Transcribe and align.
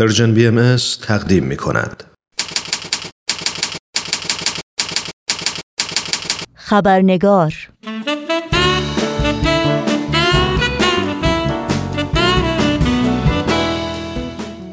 پرژن 0.00 0.34
بی 0.34 0.46
ام 0.46 0.76
تقدیم 1.02 1.44
می 1.44 1.56
کند. 1.56 2.04
خبرنگار 6.54 7.68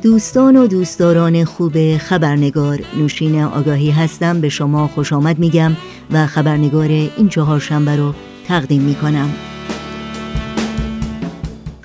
دوستان 0.02 0.58
و 0.58 0.68
دوستداران 0.68 1.46
خوب 1.46 1.98
خبرنگار 1.98 2.80
نوشین 2.98 3.44
آگاهی 3.44 3.92
هستم 3.92 4.42
به 4.42 4.50
شما 4.50 4.88
خوش 4.88 5.14
آمد 5.14 5.40
میگم 5.40 5.72
و 6.12 6.28
خبرنگار 6.28 6.88
این 6.88 7.30
چهارشنبه 7.30 7.96
رو 7.96 8.14
تقدیم 8.48 8.82
می 8.82 8.96
کنم. 8.96 9.34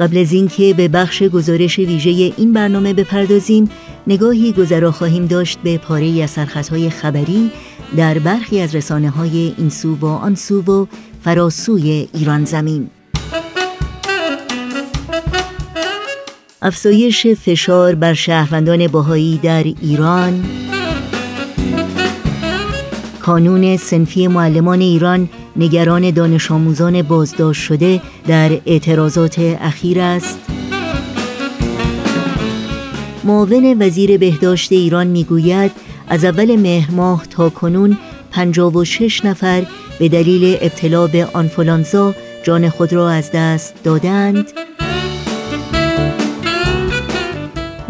قبل 0.02 0.18
از 0.18 0.32
اینکه 0.32 0.74
به 0.74 0.88
بخش 0.88 1.22
گزارش 1.22 1.78
ویژه 1.78 2.10
این 2.36 2.52
برنامه 2.52 2.94
بپردازیم 2.94 3.70
نگاهی 4.06 4.52
گذرا 4.52 4.92
خواهیم 4.92 5.26
داشت 5.26 5.58
به 5.64 5.78
پاره 5.78 6.22
از 6.22 6.30
سرخطهای 6.30 6.90
خبری 6.90 7.50
در 7.96 8.18
برخی 8.18 8.60
از 8.60 8.74
رسانه 8.74 9.10
های 9.10 9.54
این 9.58 9.68
سو 9.68 9.96
و 9.96 10.06
آن 10.06 10.34
سو 10.34 10.62
و 10.62 10.86
فراسوی 11.24 12.08
ایران 12.14 12.44
زمین. 12.44 12.90
افزایش 16.62 17.26
فشار 17.26 17.94
بر 17.94 18.14
شهروندان 18.14 18.86
باهایی 18.86 19.40
در 19.42 19.64
ایران. 19.82 20.44
کانون 23.20 23.76
سنفی 23.76 24.26
معلمان 24.26 24.80
ایران 24.80 25.28
نگران 25.56 26.10
دانش 26.10 26.50
آموزان 26.50 27.02
بازداشت 27.02 27.62
شده 27.62 28.00
در 28.26 28.50
اعتراضات 28.66 29.38
اخیر 29.38 30.00
است. 30.00 30.38
معاون 33.24 33.82
وزیر 33.82 34.18
بهداشت 34.18 34.72
ایران 34.72 35.06
می‌گوید 35.06 35.70
از 36.08 36.24
اول 36.24 36.56
مهر 36.56 36.90
ماه 36.90 37.26
تا 37.30 37.48
کنون 37.50 37.98
56 38.30 39.24
نفر 39.24 39.66
به 39.98 40.08
دلیل 40.08 40.58
ابتلا 40.60 41.06
به 41.06 41.28
آنفولانزا 41.32 42.14
جان 42.42 42.68
خود 42.68 42.92
را 42.92 43.10
از 43.10 43.30
دست 43.34 43.74
دادند. 43.84 44.46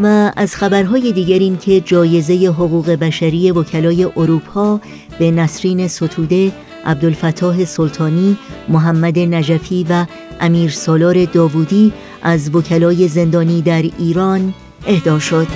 و 0.03 0.33
از 0.37 0.57
خبرهای 0.57 1.13
دیگر 1.13 1.39
این 1.39 1.57
که 1.57 1.81
جایزه 1.81 2.35
حقوق 2.35 2.91
بشری 2.91 3.51
وکلای 3.51 4.05
اروپا 4.05 4.81
به 5.19 5.31
نسرین 5.31 5.89
ستوده 5.89 6.53
عبدالفتاح 6.87 7.65
سلطانی، 7.65 8.37
محمد 8.69 9.19
نجفی 9.19 9.87
و 9.91 10.07
امیر 10.41 10.71
سالار 10.71 11.25
داوودی 11.25 11.93
از 12.23 12.55
وکلای 12.55 13.09
زندانی 13.09 13.63
در 13.63 13.83
ایران 13.99 14.55
اهدا 14.87 15.19
شد. 15.19 15.47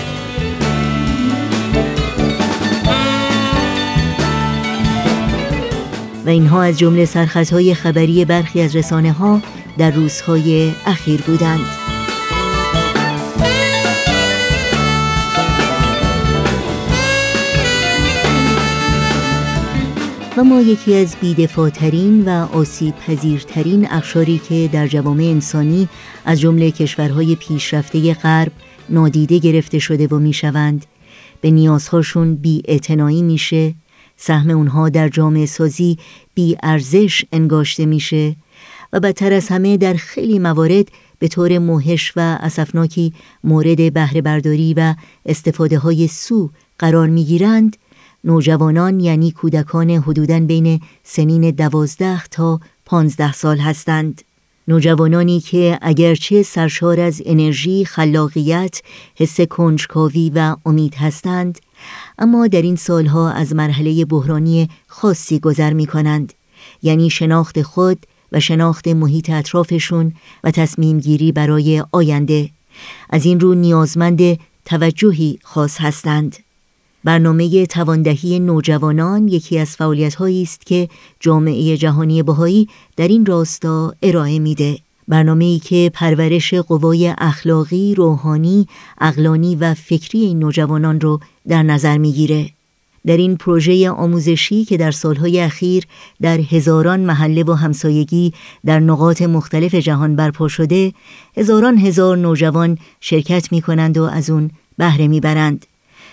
و 6.27 6.29
اینها 6.29 6.63
از 6.63 6.79
جمله 6.79 7.05
سرخطهای 7.05 7.75
خبری 7.75 8.25
برخی 8.25 8.61
از 8.61 8.77
رسانه 8.77 9.13
ها 9.13 9.41
در 9.79 9.91
روزهای 9.91 10.73
اخیر 10.87 11.23
بودند. 11.23 11.96
و 20.37 20.45
ما 20.45 20.61
یکی 20.61 20.95
از 20.95 21.17
بیدفاعترین 21.21 22.25
و 22.25 22.29
آسیب 22.53 22.95
پذیرترین 22.97 23.91
اخشاری 23.91 24.39
که 24.49 24.71
در 24.73 24.87
جوامع 24.87 25.25
انسانی 25.25 25.89
از 26.25 26.41
جمله 26.41 26.71
کشورهای 26.71 27.35
پیشرفته 27.35 28.15
غرب 28.15 28.53
نادیده 28.89 29.39
گرفته 29.39 29.79
شده 29.79 30.07
و 30.07 30.19
می‌شوند 30.19 30.87
به 31.41 31.51
نیازهاشون 31.51 32.35
بی 32.35 32.63
میشه 33.23 33.75
سهم 34.17 34.51
اونها 34.51 34.89
در 34.89 35.09
جامعه 35.09 35.47
سازی 35.47 35.99
بی 36.35 36.57
ارزش 36.63 37.25
انگاشته 37.33 37.87
میشه 37.87 38.37
و 38.93 39.01
بدتر 39.01 39.33
از 39.33 39.49
همه 39.49 39.77
در 39.77 39.95
خیلی 39.95 40.39
موارد 40.39 40.89
به 41.19 41.29
طور 41.29 41.59
موهش 41.59 42.13
و 42.17 42.39
اسفناکی 42.41 43.13
مورد 43.45 43.93
بهره 43.93 44.21
برداری 44.21 44.75
و 44.75 44.95
استفاده 45.27 45.79
های 45.79 46.09
سو 46.09 46.51
قرار 46.79 47.09
می‌گیرند 47.09 47.77
نوجوانان 48.27 49.01
یعنی 49.01 49.31
کودکان 49.31 49.91
حدوداً 49.91 50.41
بین 50.41 50.81
سنین 51.03 51.51
دوازده 51.51 52.25
تا 52.25 52.61
پانزده 52.85 53.33
سال 53.33 53.59
هستند. 53.59 54.23
نوجوانانی 54.69 55.41
که 55.41 55.79
اگرچه 55.83 56.43
سرشار 56.43 57.01
از 57.01 57.23
انرژی، 57.27 57.85
خلاقیت، 57.85 58.81
حس 59.17 59.41
کنجکاوی 59.41 60.33
و 60.35 60.57
امید 60.67 60.95
هستند، 60.95 61.59
اما 62.19 62.47
در 62.47 62.63
این 62.63 62.77
سالها 62.77 63.31
از 63.31 63.55
مرحله 63.55 64.05
بحرانی 64.05 64.69
خاصی 64.87 65.39
گذر 65.39 65.73
می 65.73 65.87
کنند. 65.87 66.33
یعنی 66.83 67.11
شناخت 67.11 67.63
خود 67.63 68.07
و 68.33 68.41
شناخت 68.41 68.89
محیط 68.89 69.31
اطرافشون 69.31 70.13
و 70.45 70.51
تصمیم 70.51 71.01
گیری 71.01 71.33
برای 71.33 71.85
آینده. 71.93 72.51
از 73.11 73.25
این 73.25 73.41
رو 73.41 73.55
نیازمند 73.55 74.21
توجهی 74.65 75.39
خاص 75.43 75.81
هستند. 75.81 76.46
برنامه 77.07 77.67
تواندهی 77.67 78.39
نوجوانان 78.39 79.29
یکی 79.29 79.59
از 79.59 79.77
فعالیت‌هایی 79.77 80.43
است 80.43 80.67
که 80.67 80.89
جامعه 81.21 81.77
جهانی 81.77 82.23
بهایی 82.23 82.69
در 82.97 83.09
این 83.09 83.27
راستا 83.27 83.95
ارائه 84.03 84.39
میده. 84.39 84.79
برنامه‌ای 85.09 85.59
که 85.59 85.91
پرورش 85.95 86.55
قوای 86.55 87.15
اخلاقی، 87.19 87.95
روحانی، 87.95 88.67
اقلانی 89.01 89.57
و 89.57 89.75
فکری 89.75 90.21
این 90.21 90.39
نوجوانان 90.39 91.01
رو 91.01 91.21
در 91.49 91.63
نظر 91.63 91.99
می‌گیره. 91.99 92.51
در 93.07 93.17
این 93.17 93.37
پروژه 93.37 93.91
آموزشی 93.91 94.65
که 94.65 94.77
در 94.77 94.91
سالهای 94.91 95.41
اخیر 95.41 95.85
در 96.21 96.39
هزاران 96.39 97.01
محله 97.01 97.45
و 97.45 97.53
همسایگی 97.53 98.33
در 98.65 98.81
نقاط 98.81 99.23
مختلف 99.23 99.75
جهان 99.75 100.17
برپا 100.17 100.49
شده، 100.49 100.93
هزاران 101.37 101.79
هزار 101.79 102.17
نوجوان 102.17 102.79
شرکت 103.01 103.53
می 103.53 103.63
کنند 103.63 103.99
و 103.99 104.03
از 104.03 104.31
اون 104.31 104.51
بهره 104.79 105.09
می‌برند. 105.09 105.67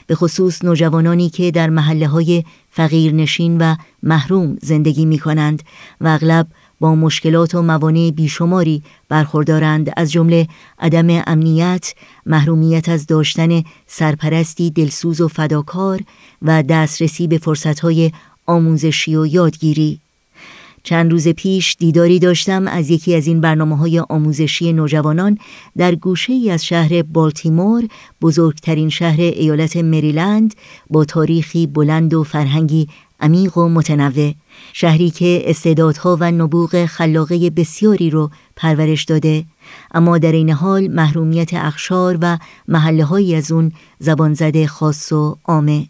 به 0.07 0.15
خصوص 0.15 0.63
نوجوانانی 0.63 1.29
که 1.29 1.51
در 1.51 1.69
محله 1.69 2.07
های 2.07 2.43
فقیرنشین 2.69 3.57
و 3.57 3.75
محروم 4.03 4.57
زندگی 4.61 5.05
می 5.05 5.19
کنند 5.19 5.63
و 6.01 6.07
اغلب 6.07 6.47
با 6.79 6.95
مشکلات 6.95 7.55
و 7.55 7.61
موانع 7.61 8.11
بیشماری 8.11 8.83
برخوردارند. 9.09 9.91
از 9.97 10.11
جمله 10.11 10.47
عدم 10.79 11.23
امنیت، 11.27 11.93
محرومیت 12.25 12.89
از 12.89 13.07
داشتن 13.07 13.63
سرپرستی 13.87 14.71
دلسوز 14.71 15.21
و 15.21 15.27
فداکار 15.27 15.99
و 16.41 16.63
دسترسی 16.63 17.27
به 17.27 17.37
فرصتهای 17.37 18.11
آموزشی 18.45 19.15
و 19.15 19.25
یادگیری. 19.25 20.02
چند 20.83 21.11
روز 21.11 21.27
پیش 21.27 21.75
دیداری 21.79 22.19
داشتم 22.19 22.67
از 22.67 22.89
یکی 22.89 23.15
از 23.15 23.27
این 23.27 23.41
برنامه 23.41 23.77
های 23.77 23.99
آموزشی 23.99 24.73
نوجوانان 24.73 25.37
در 25.77 25.95
گوشه 25.95 26.33
ای 26.33 26.49
از 26.49 26.65
شهر 26.65 27.01
بالتیمور 27.01 27.87
بزرگترین 28.21 28.89
شهر 28.89 29.19
ایالت 29.19 29.77
مریلند 29.77 30.55
با 30.89 31.05
تاریخی 31.05 31.67
بلند 31.67 32.13
و 32.13 32.23
فرهنگی 32.23 32.87
عمیق 33.19 33.57
و 33.57 33.69
متنوع. 33.69 34.33
شهری 34.73 35.09
که 35.09 35.43
استعدادها 35.45 36.17
و 36.19 36.31
نبوغ 36.31 36.85
خلاقه 36.85 37.49
بسیاری 37.49 38.09
رو 38.09 38.29
پرورش 38.55 39.03
داده. 39.03 39.45
اما 39.93 40.17
در 40.17 40.31
این 40.31 40.49
حال 40.49 40.87
محرومیت 40.87 41.53
اخشار 41.53 42.17
و 42.21 42.37
محله 42.67 43.35
از 43.35 43.51
اون 43.51 43.71
زبان 43.99 44.33
زده 44.33 44.67
خاص 44.67 45.11
و 45.11 45.37
عامه. 45.45 45.87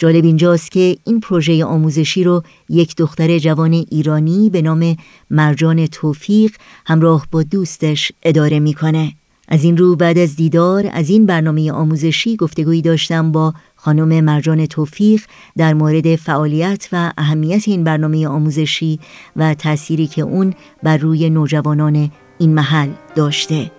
جالب 0.00 0.24
اینجاست 0.24 0.70
که 0.70 0.96
این 1.04 1.20
پروژه 1.20 1.64
آموزشی 1.64 2.24
رو 2.24 2.42
یک 2.68 2.96
دختر 2.96 3.38
جوان 3.38 3.72
ایرانی 3.72 4.50
به 4.50 4.62
نام 4.62 4.96
مرجان 5.30 5.86
توفیق 5.86 6.56
همراه 6.86 7.26
با 7.30 7.42
دوستش 7.42 8.12
اداره 8.22 8.60
می‌کنه. 8.60 9.12
از 9.48 9.64
این 9.64 9.76
رو 9.76 9.96
بعد 9.96 10.18
از 10.18 10.36
دیدار 10.36 10.90
از 10.92 11.10
این 11.10 11.26
برنامه 11.26 11.72
آموزشی 11.72 12.36
گفتگویی 12.36 12.82
داشتم 12.82 13.32
با 13.32 13.54
خانم 13.76 14.24
مرجان 14.24 14.66
توفیق 14.66 15.22
در 15.56 15.74
مورد 15.74 16.16
فعالیت 16.16 16.88
و 16.92 17.12
اهمیت 17.18 17.68
این 17.68 17.84
برنامه 17.84 18.28
آموزشی 18.28 19.00
و 19.36 19.54
تأثیری 19.54 20.06
که 20.06 20.22
اون 20.22 20.54
بر 20.82 20.96
روی 20.96 21.30
نوجوانان 21.30 22.10
این 22.38 22.54
محل 22.54 22.90
داشته. 23.14 23.70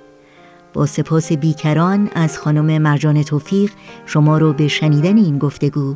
با 0.73 0.85
سپاس 0.85 1.31
بیکران 1.31 2.09
از 2.15 2.37
خانم 2.37 2.81
مرجان 2.81 3.23
توفیق 3.23 3.71
شما 4.05 4.37
رو 4.37 4.53
به 4.53 4.67
شنیدن 4.67 5.17
این 5.17 5.37
گفتگو 5.37 5.95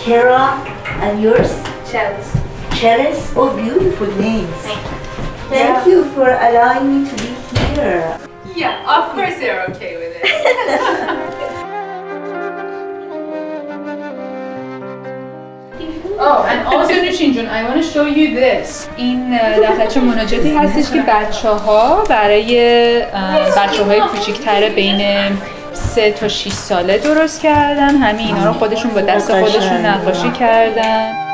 Kara. 0.00 0.58
And 1.04 1.22
yours? 1.22 1.52
Chalice. 1.90 2.32
Cheris. 2.78 3.32
Oh, 3.36 3.54
beautiful 3.56 4.06
names. 4.18 4.48
Thank 4.62 4.82
you. 4.82 4.96
Thank 5.48 5.86
you 5.86 6.04
for 6.14 6.28
allowing 6.28 7.04
me 7.04 7.10
to 7.10 7.16
be 7.16 7.28
here. 7.74 8.18
Yeah, 8.54 8.98
of 8.98 9.12
course 9.14 9.36
they're 9.38 9.64
okay 9.70 9.96
with 9.96 10.16
it. 10.22 11.36
Oh, 16.18 16.44
and 16.48 16.66
also 16.66 16.94
Nushin 16.94 17.34
Jun, 17.34 17.46
I 17.46 17.62
want 17.68 17.76
to 17.76 17.86
show 17.86 18.06
you 18.06 18.34
this. 18.34 18.88
این 18.96 19.34
اه، 19.40 19.60
دفترچه 19.60 20.00
مناجاتی 20.00 20.56
هستش 20.56 20.90
که 20.92 21.02
بچه 21.02 21.48
ها 21.48 22.04
برای 22.08 22.54
بچه 23.56 23.84
های 23.84 24.00
کوچیکتر 24.00 24.68
بین 24.68 25.00
سه 25.73 26.11
تا 26.11 26.27
6 26.27 26.51
ساله 26.51 26.97
درست 26.97 27.41
کردن 27.41 27.95
همه 27.95 28.21
اینا 28.21 28.45
رو 28.45 28.53
خودشون 28.53 28.91
با 28.91 29.01
دست. 29.01 29.39
خودشون 29.39 29.85
نقاشی 29.85 30.31
کردن 30.31 31.30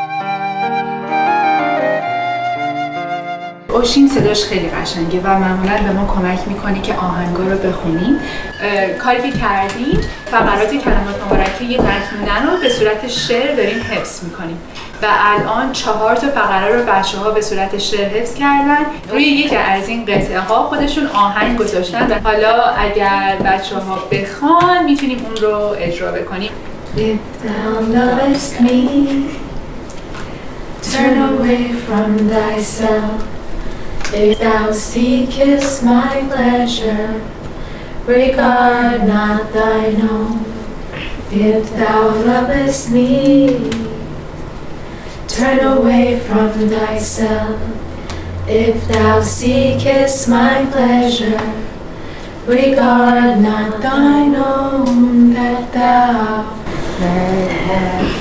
اوشین 3.77 4.07
صداش 4.07 4.44
خیلی 4.44 4.69
قشنگه 4.69 5.19
و 5.24 5.27
معمولا 5.39 5.77
به 5.83 5.91
ما 5.91 6.13
کمک 6.15 6.47
می‌کنه 6.47 6.81
که 6.81 6.94
آهنگا 6.94 7.44
رو 7.44 7.57
بخونیم. 7.57 8.19
کاری 9.03 9.31
که 9.31 9.38
کردیم 9.38 10.00
فقرات 10.31 10.69
کلمات 10.69 11.15
مبارکه 11.25 11.63
یه 11.63 11.81
متنونه 11.81 12.51
رو 12.51 12.57
به 12.62 12.69
صورت 12.69 13.07
شعر 13.07 13.56
داریم 13.56 13.81
حفظ 13.91 14.24
می‌کنیم. 14.24 14.57
و 15.01 15.06
الان 15.19 15.71
چهار 15.71 16.15
تا 16.15 16.27
فقره 16.27 16.75
رو 16.75 16.83
بچه 16.83 17.18
ها 17.18 17.31
به 17.31 17.41
صورت 17.41 17.77
شعر 17.77 18.09
حفظ 18.09 18.33
کردن. 18.33 18.85
روی 19.12 19.24
یکی 19.24 19.56
از 19.56 19.88
این 19.88 20.06
قطعه 20.06 20.39
ها 20.39 20.63
خودشون 20.63 21.07
آهنگ 21.07 21.57
گذاشتن 21.57 22.12
و 22.12 22.19
حالا 22.23 22.63
اگر 22.63 23.35
بچه 23.45 23.75
ها 23.75 24.00
بخوان 24.12 24.83
می‌تونیم 24.83 25.25
اون 25.25 25.35
رو 25.35 25.75
اجرا 25.80 26.12
بکنیم. 26.12 26.51
Turn 30.94 31.18
away 31.30 31.63
from 31.85 32.09
thyself. 32.31 33.37
If 34.13 34.39
thou 34.39 34.71
seekest 34.71 35.83
my 35.83 36.25
pleasure 36.30 37.21
Regard 38.06 39.06
not 39.06 39.51
thine 39.51 40.01
own. 40.01 40.45
If 41.30 41.69
thou 41.71 42.09
lovest 42.25 42.89
me 42.92 43.69
Turn 45.27 45.59
away 45.59 46.19
from 46.21 46.51
thyself. 46.69 47.59
If 48.48 48.88
thou 48.88 49.21
seekest 49.21 50.30
my 50.30 50.65
pleasure 50.71 51.42
Regard 52.45 53.42
not 53.42 53.81
thine 53.81 54.36
own 54.36 55.33
That 55.33 55.74
thou 55.74 56.54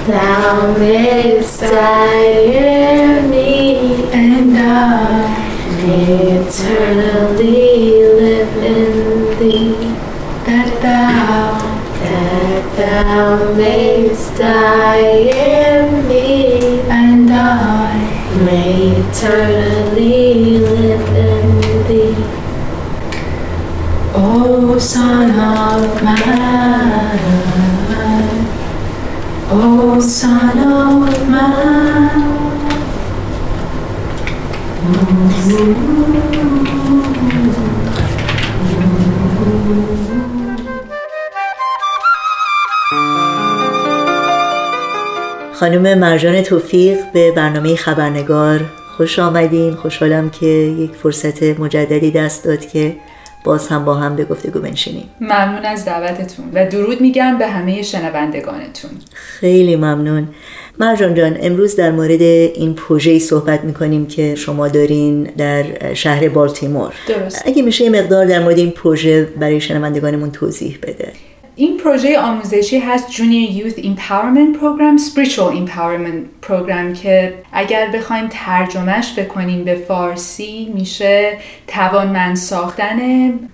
Thou 0.06 0.78
mayst 0.78 1.60
desire 1.60 3.22
me 3.22 4.04
and 4.12 4.56
I 4.56 5.45
eternally 5.88 7.76
live 8.20 8.56
in 8.56 9.38
thee. 9.38 9.94
That 10.46 10.70
thou, 10.82 11.58
that 12.02 12.64
thou 12.76 13.54
mayst 13.54 14.36
die 14.36 14.98
in 14.98 16.08
me 16.08 16.80
and 16.88 17.30
I 17.30 17.94
may 18.44 18.92
eternally 18.98 20.58
live 20.58 21.08
in 21.16 21.86
thee. 21.88 22.16
O 24.14 24.78
Son 24.78 25.30
of 25.30 26.02
Man, 26.02 27.18
O 29.50 30.00
Son 30.00 30.58
of 30.58 31.28
Man. 31.28 32.35
خانم 45.60 45.98
مرجان 45.98 46.42
توفیق 46.42 46.98
به 47.12 47.32
برنامه 47.32 47.76
خبرنگار 47.76 48.64
خوش 48.96 49.18
آمدین. 49.18 49.74
خوشحالم 49.74 50.30
که 50.30 50.46
یک 50.46 50.90
فرصت 50.92 51.42
مجددی 51.42 52.10
دست 52.10 52.44
داد 52.44 52.66
که 52.66 52.96
باز 53.44 53.68
هم 53.68 53.84
با 53.84 53.94
هم 53.94 54.16
به 54.16 54.24
گفتگو 54.24 54.60
بنشینیم. 54.60 55.10
ممنون 55.20 55.64
از 55.64 55.84
دعوتتون 55.84 56.50
و 56.54 56.66
درود 56.66 57.00
میگم 57.00 57.38
به 57.38 57.46
همه 57.46 57.82
شنوندگانتون. 57.82 58.90
خیلی 59.14 59.76
ممنون. 59.76 60.28
مرجان 60.78 61.14
جان 61.14 61.36
امروز 61.40 61.76
در 61.76 61.90
مورد 61.90 62.22
این 62.22 62.74
پروژه‌ای 62.74 63.18
صحبت 63.18 63.64
می‌کنیم 63.64 64.06
که 64.06 64.34
شما 64.34 64.68
دارین 64.68 65.22
در 65.22 65.94
شهر 65.94 66.28
بالتیمور 66.28 66.92
درست. 67.08 67.42
اگه 67.46 67.62
میشه 67.62 67.84
یه 67.84 67.90
مقدار 67.90 68.26
در 68.26 68.42
مورد 68.42 68.58
این 68.58 68.70
پروژه 68.70 69.24
برای 69.24 69.60
شنوندگانمون 69.60 70.30
توضیح 70.30 70.78
بده 70.82 71.12
این 71.58 71.76
پروژه 71.76 72.18
آموزشی 72.18 72.78
هست 72.78 73.12
Junior 73.12 73.50
Youth 73.58 73.78
Empowerment 73.78 74.58
Program 74.60 75.00
Spiritual 75.10 75.52
Empowerment 75.56 76.46
Program 76.48 77.02
که 77.02 77.34
اگر 77.52 77.90
بخوایم 77.94 78.28
ترجمهش 78.30 79.18
بکنیم 79.18 79.64
به 79.64 79.74
فارسی 79.74 80.72
میشه 80.74 81.32
توانمند 81.66 82.36
ساختن 82.36 82.98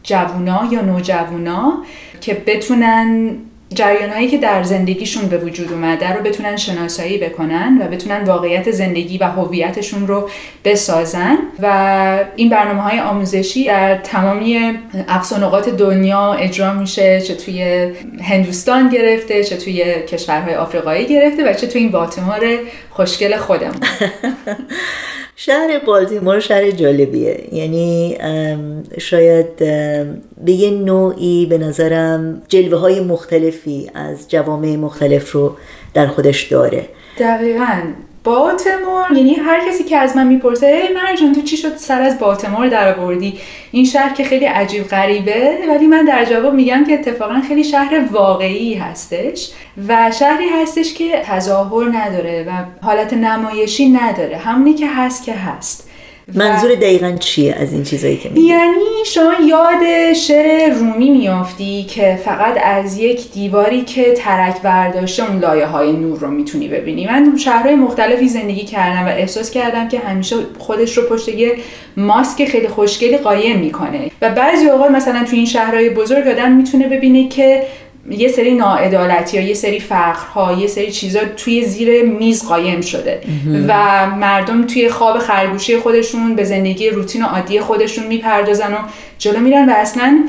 جوونا 0.03 0.69
یا 0.73 0.81
نوجوونا 0.81 1.73
که 2.21 2.43
بتونن 2.47 3.37
جریان 3.75 4.11
هایی 4.11 4.29
که 4.29 4.39
در 4.39 4.63
زندگیشون 4.63 5.29
به 5.29 5.39
وجود 5.39 5.73
اومده 5.73 6.13
رو 6.13 6.23
بتونن 6.23 6.57
شناسایی 6.57 7.19
بکنن 7.19 7.79
و 7.81 7.89
بتونن 7.89 8.25
واقعیت 8.25 8.71
زندگی 8.71 9.19
و 9.19 9.25
هویتشون 9.25 10.07
رو 10.07 10.31
بسازن. 10.65 11.39
و 11.63 12.25
این 12.37 12.49
برنامه 12.49 12.83
های 12.83 13.01
آموزشی 13.01 13.65
در 13.65 13.97
تمامی 13.99 14.79
اقصا 15.09 15.61
دنیا 15.61 16.33
اجرا 16.33 16.75
میشه 16.75 17.21
چه 17.21 17.35
توی 17.35 17.93
هندوستان 18.23 18.89
گرفته 18.89 19.45
چه 19.45 19.57
توی 19.57 19.85
کشورهای 20.09 20.55
آفریقایی 20.55 21.07
گرفته 21.07 21.51
و 21.51 21.55
چه 21.55 21.67
توی 21.67 21.81
این 21.81 21.91
بالتیمور 21.91 22.41
خوشگل 22.91 23.37
خودمون. 23.37 23.81
شهر 25.45 25.79
بالتیمور 25.87 26.41
شهر 26.41 26.71
جالبیه. 26.71 27.49
یعنی 27.53 28.19
شاید 28.99 29.57
به 30.45 30.53
یه 30.53 30.71
نوعی 30.71 31.47
به 31.47 31.59
نظرم 31.59 32.43
جلوه 32.49 32.81
های 32.81 33.01
مختلفی 33.01 33.91
از 33.95 34.31
جوامع 34.31 34.77
مختلف 34.77 35.33
رو 35.33 35.57
در 35.95 36.07
خودش 36.07 36.43
داره. 36.43 36.89
دقیقا. 37.19 37.83
بالتمور 38.25 39.13
یعنی 39.13 39.35
هر 39.35 39.69
کسی 39.69 39.85
که 39.85 39.97
از 39.97 40.17
من 40.17 40.27
می‌پرسه 40.27 40.67
ای 40.67 40.95
مرجان 40.95 41.35
تو 41.35 41.43
چی 41.43 41.57
شد 41.57 41.77
سر 41.77 42.03
از 42.03 42.19
بالتمور 42.19 42.69
در 42.69 42.99
آوردی 42.99 43.39
این 43.73 43.85
شهر 43.85 44.15
که 44.15 44.25
خیلی 44.25 44.45
عجیب 44.45 44.85
غریبه. 44.89 45.59
ولی 45.69 45.87
من 45.87 46.05
در 46.05 46.25
جواب 46.25 46.55
میگم 46.55 46.85
که 46.85 46.95
اتفاقا 46.95 47.41
خیلی 47.49 47.65
شهر 47.65 48.05
واقعی 48.11 48.75
هستش 48.75 49.51
و 49.89 50.11
شهری 50.11 50.49
هستش 50.49 50.95
که 50.95 51.23
تظاهر 51.27 51.89
نداره 51.93 52.47
و 52.49 52.85
حالت 52.87 53.13
نمایشی 53.13 53.89
نداره. 53.89 54.37
همونی 54.37 54.75
که 54.75 54.89
هست 54.89 55.25
که 55.25 55.35
هست. 55.35 55.92
منظور 56.35 56.75
دقیقا 56.75 57.17
چیه 57.21 57.55
از 57.55 57.73
این 57.73 57.83
چیزایی 57.83 58.17
که 58.17 58.29
میگی؟ 58.29 58.47
یعنی 58.47 58.85
شما 59.07 59.33
یاد 59.49 60.13
شعر 60.13 60.75
رومی 60.75 61.11
میافتی 61.11 61.85
که 61.85 62.19
فقط 62.25 62.59
از 62.65 62.99
یک 62.99 63.33
دیواری 63.33 63.81
که 63.81 64.13
ترک 64.13 64.63
برداشته 64.63 65.31
اون 65.31 65.39
لایه 65.39 65.67
های 65.67 65.93
نور 65.93 66.19
رو 66.19 66.31
می‌تونی 66.31 66.69
ببینی. 66.69 67.07
من 67.07 67.37
شهرهای 67.37 67.75
مختلفی 67.75 68.29
زندگی 68.29 68.65
کردم 68.65 69.07
و 69.07 69.09
احساس 69.09 69.51
کردم 69.51 69.89
که 69.89 69.99
همیشه 69.99 70.37
خودش 70.59 70.97
رو 70.97 71.03
پشت 71.03 71.29
یه 71.29 71.55
ماسک 71.97 72.45
خیلی 72.45 72.69
خوشگلی 72.69 73.17
قایم 73.17 73.59
می‌کنه. 73.59 74.11
و 74.23 74.31
بعضی 74.31 74.67
اوقات 74.67 74.91
مثلا 74.91 75.25
تو 75.25 75.37
این 75.37 75.47
شهرهای 75.47 75.91
بزرگ 75.91 76.29
آدم 76.29 76.53
می‌تونه 76.53 76.89
ببینه 76.89 77.29
که 77.29 77.63
یه 78.11 78.29
سری 78.29 78.55
ناعدالتی 78.55 79.37
یا 79.37 79.43
یه 79.43 79.55
سری 79.55 79.81
فقرها 79.81 80.53
یه 80.53 80.67
سری 80.67 80.91
چیزا 80.91 81.21
توی 81.37 81.65
زیر 81.65 82.05
میز 82.05 82.49
قایم 82.49 82.81
شده. 82.81 83.21
و 83.69 84.07
مردم 84.07 84.67
توی 84.67 84.89
خواب 84.89 85.19
خرگوشی 85.19 85.77
خودشون 85.77 86.35
به 86.35 86.45
زندگی 86.45 86.91
روتین 86.91 87.23
و 87.23 87.27
عادی 87.27 87.61
خودشون 87.61 88.07
می‌پردازن 88.07 88.75
و 88.75 88.77
جلو 89.19 89.41
میرن 89.41 89.69
و 89.69 89.73
اصلا 89.73 90.25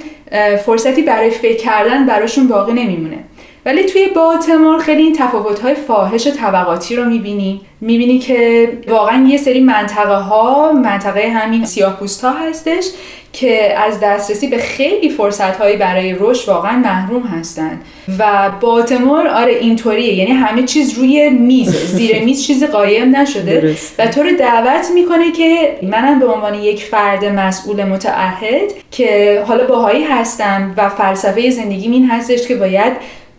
فرصتی 0.66 1.02
برای 1.02 1.30
فکر 1.30 1.58
کردن 1.58 2.06
براشون 2.06 2.48
باقی 2.48 2.74
نمیمونه. 2.74 3.18
ولی 3.66 3.84
توی 3.84 4.08
بالتمور 4.08 4.80
خیلی 4.80 5.02
این 5.04 5.16
تفاوت‌های 5.18 5.76
فاحش 5.76 6.28
طبقاتی 6.28 6.96
رو 6.96 7.06
می‌بینی. 7.06 7.62
می‌بینی 7.82 8.20
که 8.20 8.70
واقعا 8.88 9.28
یه 9.28 9.38
سری 9.38 9.60
منطقه 9.60 10.16
ها 10.16 10.72
منطقه 10.72 11.30
همین 11.30 11.66
سیاه 11.66 12.00
ها 12.24 12.32
هستش 12.32 12.86
که 13.34 13.80
از 13.80 14.00
دسترسی 14.00 14.48
به 14.48 14.58
خیلی 14.58 15.10
فرصت 15.10 15.58
هایی 15.58 15.78
برای 15.78 16.16
رشد 16.20 16.50
واقعا 16.50 16.78
محروم 16.78 17.24
هستن. 17.24 17.82
و 18.20 18.52
بالتمور 18.62 19.28
آره 19.28 19.54
اینطوریه 19.54 20.14
یعنی 20.14 20.32
همه 20.32 20.64
چیز 20.64 20.98
روی 20.98 21.30
میز 21.30 21.70
زیر 21.70 22.24
میز 22.24 22.44
چیزی 22.44 22.68
قایم 22.68 23.16
نشده. 23.16 23.76
و 24.00 24.08
تو 24.08 24.24
رو 24.24 24.30
دعوت 24.40 24.92
می‌کنه 24.94 25.32
که 25.32 25.78
منم 25.82 26.20
به 26.20 26.26
عنوان 26.26 26.54
یک 26.54 26.84
فرد 26.84 27.26
مسئول 27.26 27.84
متعهد 27.84 28.72
که 28.92 29.44
حالا 29.48 29.68
باهایی 29.68 30.04
هستم 30.04 30.74
و 30.78 30.90
فلسفه 30.90 31.50
زندگیم 31.50 31.92
این 31.92 32.10
هستش 32.10 32.48
که 32.48 32.56
باید 32.56 32.94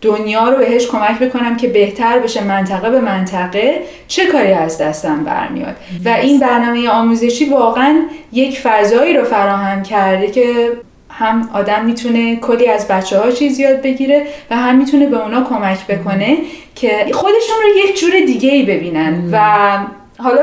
دنیا 0.05 0.49
رو 0.49 0.57
بهش 0.57 0.87
کمک 0.87 1.19
بکنم 1.19 1.57
که 1.57 1.67
بهتر 1.67 2.19
بشه 2.19 2.43
منطقه 2.43 2.89
به 2.89 3.01
منطقه 3.01 3.81
چه 4.07 4.25
کاری 4.25 4.51
از 4.51 4.77
دستم 4.77 5.23
برمیاد؟ 5.23 5.75
و 6.05 6.09
این 6.09 6.39
برنامه 6.39 6.89
آموزشی 6.89 7.45
واقعا 7.45 7.99
یک 8.31 8.59
فضایی 8.59 9.13
رو 9.13 9.23
فراهم 9.23 9.83
کرده 9.83 10.27
که 10.27 10.71
هم 11.09 11.49
آدم 11.53 11.85
می‌تونه 11.85 12.35
کلی 12.35 12.67
از 12.67 12.87
بچه 12.87 13.19
ها 13.19 13.31
چیز 13.31 13.59
یاد 13.59 13.81
بگیره 13.81 14.27
و 14.51 14.55
هم 14.55 14.77
می‌تونه 14.77 15.07
به 15.07 15.23
اونا 15.23 15.43
کمک 15.43 15.87
بکنه 15.87 16.37
که 16.75 16.89
خودشون 17.13 17.55
رو 17.63 17.89
یک 17.89 17.99
جور 17.99 18.11
دیگه 18.11 18.49
ای 18.49 18.63
ببینن 18.63 19.29
و 19.31 19.39
حالا 20.17 20.41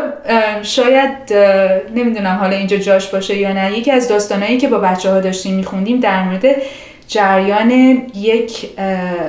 شاید 0.62 1.32
نمی‌دونم 1.94 2.38
حالا 2.40 2.56
اینجا 2.56 2.76
جاش 2.76 3.08
باشه 3.08 3.36
یا 3.36 3.52
نه 3.52 3.78
یکی 3.78 3.90
از 3.90 4.08
داستانهایی 4.08 4.58
که 4.58 4.68
با 4.68 4.78
بچه 4.78 5.10
ها 5.10 5.20
داشتیم 5.20 5.54
میخوندیم 5.54 6.00
در 6.00 6.22
مورد 6.22 6.44
جریان 7.12 7.70
یک 8.14 8.70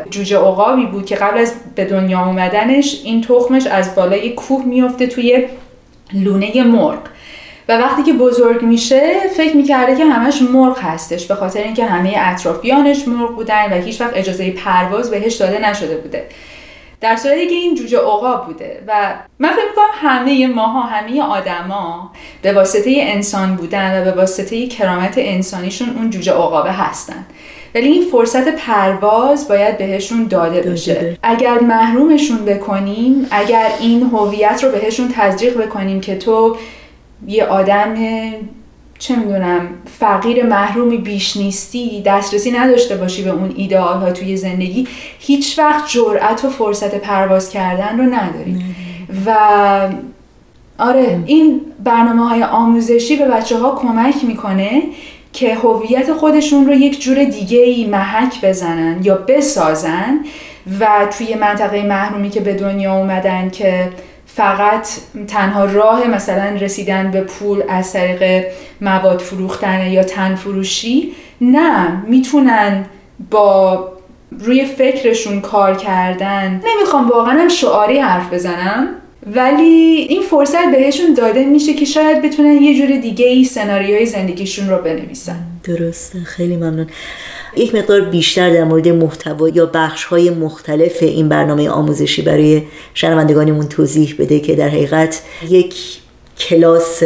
جوجه 0.10 0.38
عقابی 0.38 0.86
بود 0.86 1.06
که 1.06 1.16
قبل 1.16 1.38
از 1.38 1.54
به 1.76 1.86
دنیا 1.86 2.26
اومدنش 2.26 3.02
این 3.04 3.22
تخمش 3.22 3.68
از 3.68 3.96
بالای 3.96 4.30
کوه 4.30 4.66
میافته 4.66 5.08
توی 5.08 5.48
لونه 6.14 6.64
مرغ. 6.64 7.00
و 7.70 7.78
وقتی 7.78 8.04
که 8.04 8.14
بزرگ 8.14 8.62
میشه 8.62 9.14
فکر 9.38 9.56
می‌کرده 9.56 9.96
که 9.96 10.06
همش 10.06 10.42
مرغ 10.42 10.80
هستش 10.80 11.26
به 11.26 11.36
خاطر 11.36 11.60
اینکه 11.60 11.86
همه 11.86 12.14
اطرافیانش 12.18 13.08
مرغ 13.08 13.36
بودن 13.36 13.74
و 13.74 13.82
هیچ 13.82 14.02
وقت 14.02 14.12
اجازه 14.16 14.52
پرواز 14.52 15.12
بهش 15.12 15.36
داده 15.36 15.70
نشده 15.70 15.98
بوده. 15.98 16.26
در 17.02 17.16
صورتی 17.16 17.48
که 17.48 17.56
این 17.56 17.76
جوجه 17.76 17.98
عقاب 17.98 18.46
بوده 18.46 18.84
و 18.88 19.14
من 19.40 19.50
فکر 19.50 19.66
می‌کنم 19.70 20.10
همه 20.10 20.48
ماها 20.48 20.82
همه 20.82 21.22
آدما 21.22 22.12
به 22.42 22.54
واسطه 22.54 22.94
انسان 22.98 23.56
بودن 23.56 24.02
و 24.02 24.06
به 24.06 24.12
واسطه 24.12 24.68
کرامت 24.68 25.14
انسانیشون 25.18 25.90
اون 25.90 26.10
جوجه 26.10 26.32
عقابه 26.32 26.72
هستن. 26.72 27.26
ولی 27.76 27.88
این 27.88 28.04
فرصت 28.12 28.56
پرواز 28.56 29.48
باید 29.48 29.78
بهشون 29.78 30.28
داده 30.28 30.62
بشه. 30.62 31.18
اگر 31.24 31.60
محرومشون 31.60 32.38
بکنیم 32.46 33.28
اگر 33.32 33.68
این 33.80 34.02
هویت 34.02 34.64
رو 34.64 34.72
بهشون 34.72 35.14
تزریق 35.16 35.62
بکنیم 35.62 36.02
که 36.02 36.18
تو 36.18 36.58
یه 37.28 37.46
آدم 37.46 37.96
چه 39.00 39.16
می‌دونم 39.16 39.68
فقیر 40.00 40.46
محرومی 40.46 40.98
بیش 40.98 41.38
نیستی 41.38 42.02
دسترسی 42.06 42.52
نداشته 42.52 42.96
باشی 42.96 43.24
به 43.24 43.30
اون 43.30 43.54
ایدئال 43.56 43.98
ها 43.98 44.12
توی 44.12 44.38
زندگی 44.38 44.88
هیچ 45.20 45.60
وقت 45.60 45.90
جرأت 45.90 46.46
و 46.46 46.50
فرصت 46.50 46.96
پرواز 46.96 47.50
کردن 47.50 47.98
رو 47.98 48.04
نداری 48.04 48.58
و 49.26 49.36
آره 50.78 51.24
این 51.26 51.62
برنامه 51.84 52.30
های 52.30 52.44
آموزشی 52.44 53.16
به 53.16 53.26
بچه 53.26 53.58
ها 53.58 53.76
کمک 53.76 54.16
می‌کنه 54.24 54.82
که 55.34 55.56
هویت 55.56 56.14
خودشون 56.14 56.66
رو 56.66 56.74
یک 56.74 57.02
جور 57.02 57.24
دیگه 57.24 57.60
ای 57.60 57.86
محک 57.86 58.46
بزنن 58.46 59.00
یا 59.04 59.16
بسازن 59.16 60.20
و 60.80 60.88
توی 61.18 61.36
منطقه 61.36 61.84
محرومی 61.84 62.30
که 62.30 62.40
به 62.40 62.54
دنیا 62.54 62.94
اومدن 62.94 63.50
که 63.50 63.90
فقط 64.26 64.88
تنها 65.28 65.66
راه 65.66 66.08
مثلا 66.08 66.56
رسیدن 66.62 67.12
به 67.12 67.22
پول 67.22 67.64
از 67.70 67.94
طریق 67.94 68.46
مواد 68.82 69.20
فروختن 69.20 69.88
یا 69.88 70.04
تن 70.04 70.36
فروشی 70.36 71.12
نه 71.42 72.04
می‌تونن 72.08 72.86
با 73.32 73.88
روی 74.40 74.66
فکرشون 74.66 75.42
کار 75.42 75.76
کردن. 75.76 76.62
نمی‌خوام 76.66 77.10
واقعا 77.10 77.48
شعاری 77.50 78.00
حرف 78.00 78.34
بزنم. 78.34 78.88
ولی 79.26 80.06
این 80.10 80.22
فرصت 80.22 80.72
بهشون 80.72 81.14
داده 81.14 81.46
میشه 81.46 81.74
که 81.74 81.86
شاید 81.86 82.22
بتونن 82.22 82.62
یه 82.62 82.78
جور 82.78 82.98
دیگه 82.98 83.26
ای 83.26 83.44
سناریوی 83.44 84.06
زندگیشون 84.06 84.70
رو 84.70 84.78
بنویسن. 84.78 85.40
درسته 85.64 86.20
خیلی 86.20 86.56
ممنون. 86.56 86.88
یک 87.56 87.76
مقدار 87.76 88.02
بیشتر 88.02 88.50
در 88.50 88.64
مورد 88.64 88.88
محتوا 88.88 89.50
یا 89.50 89.66
بخش 89.66 90.04
های 90.04 90.30
مختلف 90.30 91.04
این 91.04 91.30
برنامه 91.30 91.70
آموزشی 91.70 92.22
برای 92.22 92.62
شنوندگانمون 92.94 93.68
توضیح 93.68 94.16
بده 94.20 94.40
که 94.40 94.56
در 94.56 94.68
حقیقت 94.68 95.22
یک 95.50 95.76
کلاس 96.40 97.04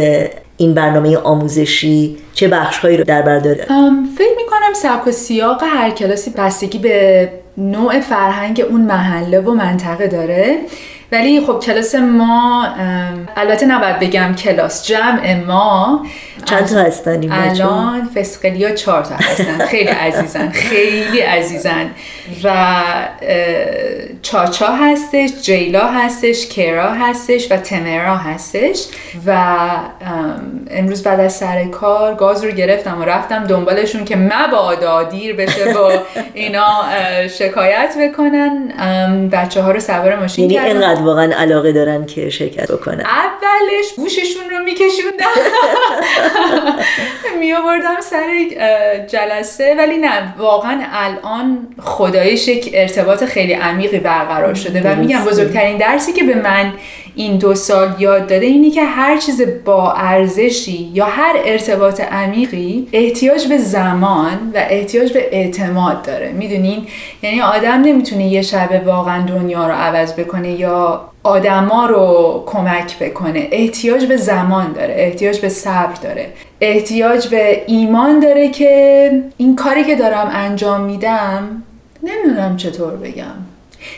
این 0.57 0.73
برنامه 0.73 1.17
آموزشی 1.17 2.17
چه 2.33 2.47
بخش 2.47 2.77
هایی 2.77 2.97
رو 2.97 3.03
در 3.03 3.21
بر 3.21 3.39
داره؟ 3.39 3.65
فکر 4.17 4.35
می‌کنم 4.37 4.73
سبک 4.75 5.07
و 5.07 5.11
سیاق 5.11 5.63
هر 5.63 5.89
کلاسی 5.89 6.31
بستگی 6.37 6.77
به 6.77 7.29
نوع 7.57 7.99
فرهنگ 7.99 8.65
اون 8.69 8.81
محله 8.81 9.39
و 9.39 9.53
منطقه 9.53 10.07
داره. 10.07 10.57
ولی 11.11 11.41
خب 11.41 11.59
کلاس 11.59 11.95
ما 11.95 12.67
البته 13.37 13.65
نباید 13.65 13.99
بگم 13.99 14.35
کلاس 14.35 14.87
جمع 14.87 15.35
ما 15.47 16.05
چند 16.45 16.65
تا 16.65 16.79
هستن 16.79 17.31
الان 17.31 18.09
فسقلی 18.15 18.73
چهار 18.73 19.03
تا 19.03 19.15
هستن. 19.15 19.65
خیلی 19.65 19.89
عزیزن 19.89 20.49
خیلی 20.49 21.19
عزیزن. 21.19 21.89
و 22.43 22.75
چاچا 24.21 24.67
هستش 24.67 25.29
جیلا 25.41 25.87
هستش 25.87 26.47
کرا 26.47 26.93
هستش 26.93 27.51
و 27.51 27.57
تمرا 27.57 28.17
هستش. 28.17 28.85
و 29.25 29.37
امروز 30.71 31.03
بعد 31.03 31.19
از 31.19 31.33
سر 31.33 31.65
کار 31.65 32.15
گاز 32.15 32.43
رو 32.43 32.51
گرفتم 32.51 33.01
و 33.01 33.05
رفتم 33.05 33.43
دنبالشون 33.43 34.05
که 34.05 34.15
مبادا 34.15 35.03
دیر 35.03 35.35
بشه 35.35 35.73
با 35.73 35.91
اینا 36.33 36.83
شکایت 37.27 37.95
بکنن. 38.01 38.67
بچه 39.31 39.61
ها 39.61 39.71
رو 39.71 39.79
سوار 39.79 40.15
ماشین 40.15 40.49
یعنی 40.49 40.73
اینقدر 40.97 41.07
واقعا 41.07 41.41
علاقه 41.41 41.71
دارن 41.71 42.05
که 42.05 42.29
شرکت 42.29 42.71
بکنن. 42.71 43.05
اولش 43.05 43.93
گوششون 43.95 44.49
رو 44.49 44.63
میکشوندم 44.63 45.25
می 47.39 47.53
آوردم 47.53 48.01
سر 48.01 48.25
جلسه 49.07 49.75
ولی 49.77 49.97
نه 49.97 50.33
واقعا 50.37 50.81
الان 50.91 51.67
خدایش 51.79 52.47
یک 52.47 52.71
ارتباط 52.73 53.23
خیلی 53.23 53.53
عمیقی 53.53 53.99
برقرار 53.99 54.53
شده 54.53 54.81
و 54.81 54.95
میگم 54.95 55.25
بزرگترین 55.25 55.77
درسی 55.77 56.13
که 56.13 56.23
به 56.23 56.35
من 56.35 56.73
این 57.17 57.37
دو 57.37 57.55
سال 57.55 57.95
یاد 57.99 58.27
داده 58.27 58.45
اینی 58.45 58.71
که 58.71 58.83
هر 58.83 59.17
چیز 59.17 59.41
با 59.65 59.91
ارزشی 59.91 60.91
یا 60.93 61.05
هر 61.05 61.35
ارتباط 61.45 62.01
عمیقی 62.01 62.87
احتیاج 62.93 63.47
به 63.47 63.57
زمان 63.57 64.51
و 64.53 64.57
احتیاج 64.69 65.13
به 65.13 65.29
اعتماد 65.31 66.01
داره. 66.01 66.31
می‌دونین 66.31 66.87
یعنی 67.21 67.41
آدم 67.41 67.81
نمی‌تونه 67.81 68.27
یه 68.27 68.41
شبه 68.41 68.79
واقعا 68.79 69.25
دنیا 69.25 69.67
رو 69.67 69.73
عوض 69.73 70.13
بکنه 70.13 70.51
یا 70.51 71.01
آدما 71.23 71.85
رو 71.85 72.43
کمک 72.45 72.99
بکنه. 72.99 73.47
احتیاج 73.51 74.05
به 74.05 74.17
زمان 74.17 74.73
داره 74.73 74.95
احتیاج 74.97 75.39
به 75.39 75.49
صبر 75.49 75.93
داره. 76.03 76.29
احتیاج 76.61 77.27
به 77.27 77.63
ایمان 77.67 78.19
داره 78.19 78.49
که 78.49 79.23
این 79.37 79.55
کاری 79.55 79.83
که 79.83 79.95
دارم 79.95 80.29
انجام 80.33 80.81
میدم 80.81 81.63
نمی‌دونم 82.03 82.57
چطور 82.57 82.95
بگم. 82.95 83.46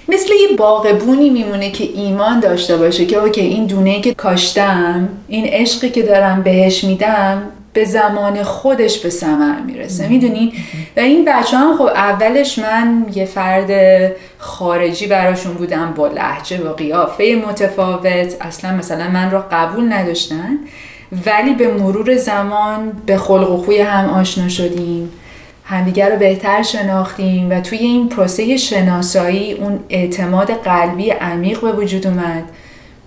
مثل 0.10 0.30
یه 0.34 0.58
باغبونی 0.58 1.30
میمونه 1.30 1.72
که 1.72 1.84
ایمان 1.96 2.40
داشته 2.40 2.78
باشه 2.78 3.06
که 3.06 3.18
اوکی 3.18 3.42
این 3.42 3.66
دونه 3.66 4.02
که 4.02 4.14
کاشتم 4.14 5.10
این 5.28 5.46
عشقی 5.46 5.90
که 5.90 6.04
دارم 6.04 6.44
بهش 6.44 6.84
میدم 6.84 7.42
به 7.74 7.86
زمان 7.86 8.44
خودش 8.44 9.00
به 9.00 9.10
ثمر 9.10 9.60
می‌رسه. 9.60 10.08
می‌دونی؟ 10.08 10.54
و 10.98 11.00
این 11.00 11.26
بچه 11.26 11.58
هم 11.58 11.78
خب 11.78 11.82
اولش 11.82 12.60
من 12.60 13.06
یه 13.16 13.26
فرد 13.26 13.72
خارجی 14.38 15.08
براشون 15.08 15.54
بودم 15.54 15.94
با 15.96 16.08
لحجه 16.08 16.58
و 16.64 16.74
قیافه 16.74 17.44
متفاوت. 17.48 18.36
اصلا 18.42 18.72
مثلا 18.72 19.10
من 19.10 19.32
رو 19.32 19.44
قبول 19.52 19.94
نداشتن. 19.94 20.58
ولی 21.26 21.54
به 21.54 21.68
مرور 21.68 22.18
زمان 22.18 22.92
به 23.06 23.18
خلق 23.18 23.52
و 23.52 23.58
خوی 23.58 23.80
هم 23.80 24.10
آشنا 24.10 24.50
شدیم. 24.50 25.12
همدیگر 25.70 26.10
رو 26.10 26.18
بهتر 26.18 26.62
شناختیم 26.62 27.50
و 27.50 27.62
توی 27.62 27.78
این 27.78 28.10
پروسه 28.10 28.58
شناسایی 28.58 29.54
اون 29.54 29.80
اعتماد 29.90 30.52
قلبی 30.52 31.10
عمیق 31.12 31.62
به 31.62 31.72
وجود 31.72 32.08
اومد. 32.08 32.44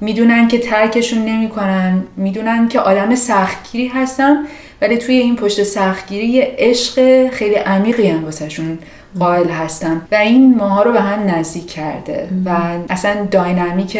می‌دونن 0.00 0.48
که 0.48 0.58
ترکشون 0.58 1.24
نمی‌کنن 1.24 2.02
می‌دونن 2.16 2.68
که 2.68 2.80
آدم 2.80 3.14
سختگیری 3.14 3.88
هستم 3.88 4.44
ولی 4.80 4.98
توی 4.98 5.14
این 5.14 5.36
پشت 5.36 5.62
سختگیری 5.62 6.26
یه 6.26 6.54
عشق 6.58 7.28
خیلی 7.30 7.54
عمیقی 7.54 8.08
هم 8.08 8.24
واسهشون 8.24 8.78
قائل 9.18 9.48
هستم 9.48 10.02
و 10.12 10.14
این 10.14 10.54
ماها 10.54 10.82
رو 10.82 10.92
به 10.92 11.00
هم 11.00 11.36
نزدیک 11.36 11.66
کرده 11.66 12.28
و 12.44 12.50
اصلا 12.90 13.26
داینامیک 13.30 13.98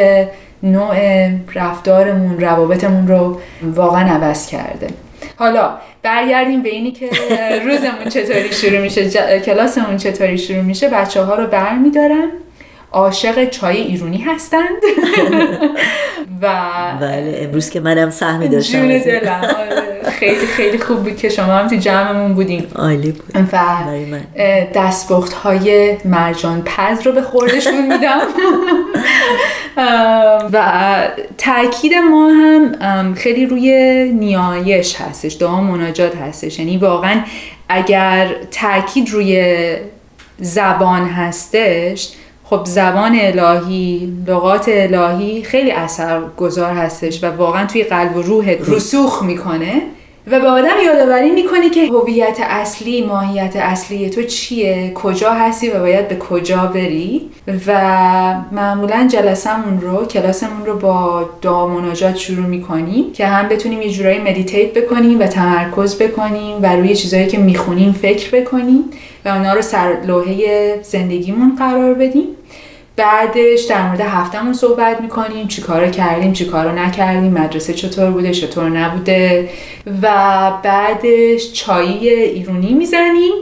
نوع 0.62 0.97
رفتارمون 1.54 2.40
روابطمون 2.40 3.09
رو 3.09 3.40
واقعا 3.62 4.14
عوض 4.14 4.47
کرده. 4.47 4.87
حالا 5.37 5.71
برگردیم 6.03 6.63
به 6.63 6.69
اینی 6.69 6.93
که 6.93 7.11
روزمون 7.65 8.09
چطوری 8.09 8.53
شروع 8.53 8.81
میشه 8.81 9.11
کلاسمون 9.41 9.97
چطوری 9.97 10.39
شروع 10.39 10.63
میشه 10.63 10.89
بچه 10.89 11.23
ها 11.23 11.35
رو 11.35 11.47
برمیدارم. 11.47 12.29
عاشق 12.93 13.51
چای 13.51 13.77
ایرونی 13.77 14.19
هستند. 14.19 14.69
و 16.43 16.49
بله 17.01 17.39
امروز 17.39 17.71
که 17.71 17.81
منم 17.81 18.11
سهمی 18.11 18.49
داشتم 18.49 18.83
آره. 18.83 19.83
خیلی 20.11 20.47
خیلی 20.47 20.79
خوب 20.79 21.03
بود 21.03 21.17
که 21.17 21.29
شما 21.29 21.53
هم 21.53 21.69
تو 21.69 21.77
جمعمون 21.77 22.35
بودیم 22.35 22.67
عالی 22.77 23.13
بود. 23.13 23.49
و 23.53 23.59
دستبخت 24.75 25.33
های 25.33 25.97
مرجان 26.05 26.63
پز 26.63 27.07
رو 27.07 27.13
به 27.13 27.23
خوردشون 27.23 27.93
میدم. 27.93 28.21
و 30.53 30.63
تاکید 31.39 31.95
ما 31.95 32.29
هم 32.29 33.15
خیلی 33.15 33.47
روی 33.47 34.05
نیایش 34.13 35.01
هستش 35.01 35.35
دعا 35.35 35.61
مناجات 35.61 36.17
هستش. 36.17 36.59
یعنی 36.59 36.77
واقعا 36.77 37.21
اگر 37.69 38.35
تاکید 38.51 39.11
روی 39.11 39.77
زبان 40.39 41.09
هستش 41.09 42.13
خب 42.53 42.65
زبان 42.65 43.19
الهی 43.21 44.13
لغات 44.27 44.65
الهی 44.69 45.43
خیلی 45.43 45.71
اثر 45.71 46.21
گذار 46.37 46.73
هستش 46.73 47.25
و 47.25 47.27
واقعا 47.37 47.67
توی 47.67 47.83
قلب 47.83 48.17
و 48.17 48.23
روحت 48.23 48.69
رسوخ 48.69 49.23
می‌کنه. 49.23 49.83
و 50.26 50.41
به 50.41 50.49
آدم 50.49 50.75
یادآوری 50.87 51.31
می‌کنه 51.31 51.71
که 51.71 51.87
هویت 51.87 52.38
اصلی 52.41 53.02
ماهیت 53.02 53.57
اصلی 53.57 54.11
تو 54.11 54.23
چیه؟ 54.23 54.93
کجا 54.95 55.33
هستی 55.33 55.71
و 55.71 55.79
باید 55.79 56.09
به 56.09 56.17
کجا 56.17 56.67
بری؟ 56.67 57.31
و 57.67 57.73
معمولا 58.52 59.09
جلسمون 59.12 59.81
رو 59.81 60.07
کلاسمون 60.07 60.67
رو 60.67 60.79
با 60.79 61.31
دعا 61.43 61.69
مناجات 61.69 62.17
شروع 62.17 62.47
می‌کنیم 62.47 63.12
که 63.12 63.26
هم 63.26 63.49
بتونیم 63.49 63.83
یه 63.83 63.91
جورایی 63.91 64.19
مدیتیت 64.19 64.73
بکنیم 64.73 65.21
و 65.21 65.26
تمرکز 65.26 65.99
بکنیم 65.99 66.57
و 66.62 66.76
روی 66.76 66.97
چیزهایی 66.97 67.26
که 67.26 67.38
می‌خونیم 67.38 67.93
فکر 67.93 68.41
بکنیم 68.41 68.85
و 69.25 69.29
اونا 69.29 69.52
رو 69.52 69.62
سر 69.62 69.97
لوحه 70.07 70.79
زندگیمون 70.83 71.57
قرار 71.57 71.95
بدیم. 71.95 72.26
بعدش 72.97 73.61
در 73.69 73.87
مورد 73.87 74.01
هفتمون 74.01 74.53
صحبت 74.53 75.01
می‌کنیم 75.01 75.49
چی 75.49 75.63
کارو 75.63 75.91
کردیم 75.91 76.33
چی 76.33 76.45
کارو 76.45 76.73
نکردیم 76.73 77.33
مدرسه 77.33 77.73
چطور 77.73 78.11
بوده 78.11 78.31
چطور 78.31 78.69
نبوده 78.69 79.49
و 80.03 80.13
بعدش 80.63 81.53
چایی 81.53 82.09
ایرونی 82.09 82.73
می‌زنیم. 82.73 83.33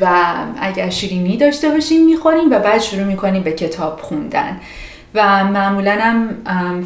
و 0.00 0.34
اگر 0.60 0.90
شیرینی 0.90 1.36
داشته 1.36 1.68
باشیم 1.68 2.06
می‌خوریم 2.06 2.50
و 2.50 2.58
بعد 2.58 2.80
شروع 2.80 3.04
می‌کنیم 3.04 3.42
به 3.42 3.52
کتاب 3.52 4.00
خوندن. 4.00 4.60
و 5.14 5.44
معمولا 5.44 5.92
هم 6.00 6.28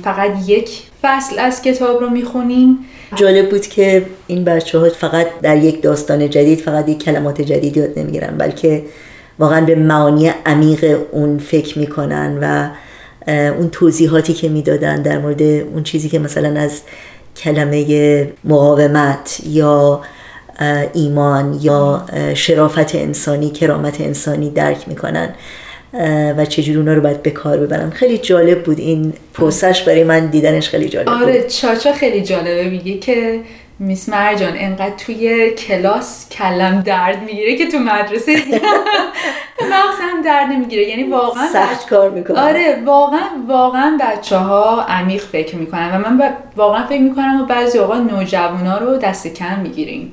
فقط 0.05 0.31
یک 0.47 0.71
فصل 1.03 1.39
از 1.39 1.63
کتاب 1.63 2.01
رو 2.01 2.11
می‌خونیم. 2.11 2.79
جالب 3.15 3.51
بود 3.51 3.67
که 3.67 4.07
این 4.27 4.45
بچه 4.45 4.79
ها 4.79 4.89
فقط 4.89 5.27
در 5.43 5.57
یک 5.57 5.83
داستان 5.83 6.31
جدید 6.31 6.59
فقط 6.59 6.89
یک 6.89 7.05
کلمات 7.05 7.41
جدید 7.41 7.77
یاد 7.77 7.99
نمی‌گیرن 7.99 8.39
بلکه 8.39 8.83
واقعا 9.39 9.61
به 9.61 9.75
معانی 9.75 10.33
عمیق 10.47 10.99
اون 11.13 11.39
فکر 11.39 11.79
می‌کنن 11.79 12.39
و 12.43 12.69
اون 13.29 13.71
توضیحاتی 13.71 14.33
که 14.33 14.49
می‌دادن 14.49 15.03
در 15.03 15.19
مورد 15.19 15.43
اون 15.43 15.83
چیزی 15.83 16.09
که 16.09 16.19
مثلا 16.19 16.61
از 16.61 16.81
کلمه 17.37 18.29
مقاومت 18.45 19.41
یا 19.47 20.01
ایمان 20.93 21.59
یا 21.63 22.07
شرافت 22.35 22.95
انسانی 22.95 23.51
کرامت 23.51 24.01
انسانی 24.01 24.51
درک 24.51 24.89
می‌کنن 24.89 25.35
و 26.37 26.45
چجوری 26.45 26.79
اونا 26.79 26.95
رو 26.95 27.01
باید 27.01 27.23
به 27.23 27.31
کار 27.31 27.59
ببرن. 27.59 27.91
خیلی 27.91 28.19
جالب 28.19 28.63
بود 28.63 28.79
این 28.79 29.13
پروسش 29.35 29.83
برای 29.83 30.05
من 30.05 30.27
دیدنش 30.27 30.69
خیلی 30.69 30.89
جالب 30.89 31.09
آره 31.09 31.19
بود. 31.19 31.29
آره 31.29 31.43
چاچا 31.43 31.93
خیلی 31.93 32.23
جالبه. 32.23 32.71
میگه 32.71 32.99
که 32.99 33.41
میس 33.79 34.09
مرجان 34.09 34.53
انقدر 34.57 34.95
توی 34.97 35.51
کلاس 35.51 36.29
کلم 36.29 36.81
درد 36.81 37.23
می‌گیره 37.23 37.57
که 37.57 37.67
تو 37.67 37.79
مدرسه 37.79 38.33
مغزم 39.73 40.23
درد 40.25 40.47
نمی‌گیره. 40.47 40.89
یعنی 40.89 41.03
واقعا 41.03 41.47
سخت 41.53 41.89
کار 41.89 42.11
می‌کنه 42.11 42.41
آره 42.41 42.83
واقعا 42.85 43.29
واقعا 43.49 43.99
بچه 44.01 44.37
ها 44.37 44.83
عمیق 44.83 45.23
فکر 45.23 45.57
می‌کنن 45.57 45.91
و 45.95 45.99
من 45.99 46.35
واقعا 46.57 46.87
فکر 46.87 47.01
می‌کنم 47.01 47.41
و 47.43 47.45
بعضی 47.45 47.79
اوقات 47.79 48.01
نوجوانا 48.01 48.79
رو 48.79 48.97
دست 48.97 49.27
کم 49.27 49.59
می‌گیریم. 49.59 50.13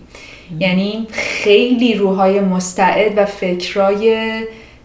یعنی 0.60 1.08
خیلی 1.12 1.94
روحای 1.94 2.40
مستعد 2.40 3.18
و 3.18 3.26
فکرای 3.26 4.38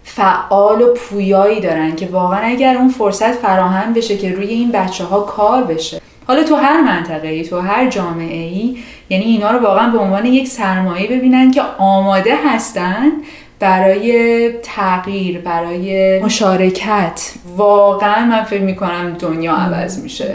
فعال 0.04 0.82
و 0.82 0.94
پویایی 0.94 1.60
دارن 1.60 1.96
که 1.96 2.06
واقعا 2.06 2.40
اگر 2.40 2.76
اون 2.76 2.88
فرصت 2.88 3.32
فراهم 3.32 3.92
بشه 3.92 4.16
که 4.16 4.34
روی 4.34 4.46
این 4.46 4.70
بچه 4.70 5.04
ها 5.04 5.20
کار 5.20 5.64
بشه. 5.64 6.00
حالا 6.28 6.44
تو 6.44 6.54
هر 6.54 6.80
منطقه 6.82 7.28
ای 7.28 7.42
تو 7.42 7.60
هر 7.60 7.90
جامعه 7.90 8.44
ای 8.44 8.76
یعنی 9.10 9.24
اینا 9.24 9.50
رو 9.50 9.58
واقعا 9.58 9.90
به 9.90 9.98
عنوان 9.98 10.26
یک 10.26 10.48
سرمایه 10.48 11.06
ببینن 11.06 11.50
که 11.50 11.62
آماده 11.78 12.34
هستن 12.46 13.12
برای 13.60 14.50
تغییر 14.62 15.38
برای 15.38 16.18
مشارکت. 16.20 17.32
واقعا 17.56 18.26
من 18.26 18.44
فکر 18.44 18.62
می‌کنم 18.62 19.16
دنیا 19.20 19.52
عوض 19.52 20.02
میشه. 20.02 20.34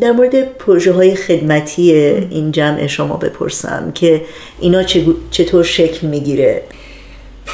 در 0.00 0.12
مورد 0.12 0.44
پروژه 0.44 0.92
های 0.92 1.14
خدمتی 1.14 1.92
این 2.30 2.52
جمع 2.52 2.86
شما 2.86 3.16
بپرسم 3.16 3.92
که 3.94 4.22
اینا 4.60 4.82
چطور 5.30 5.64
شکل 5.64 6.06
می‌گیره؟ 6.06 6.62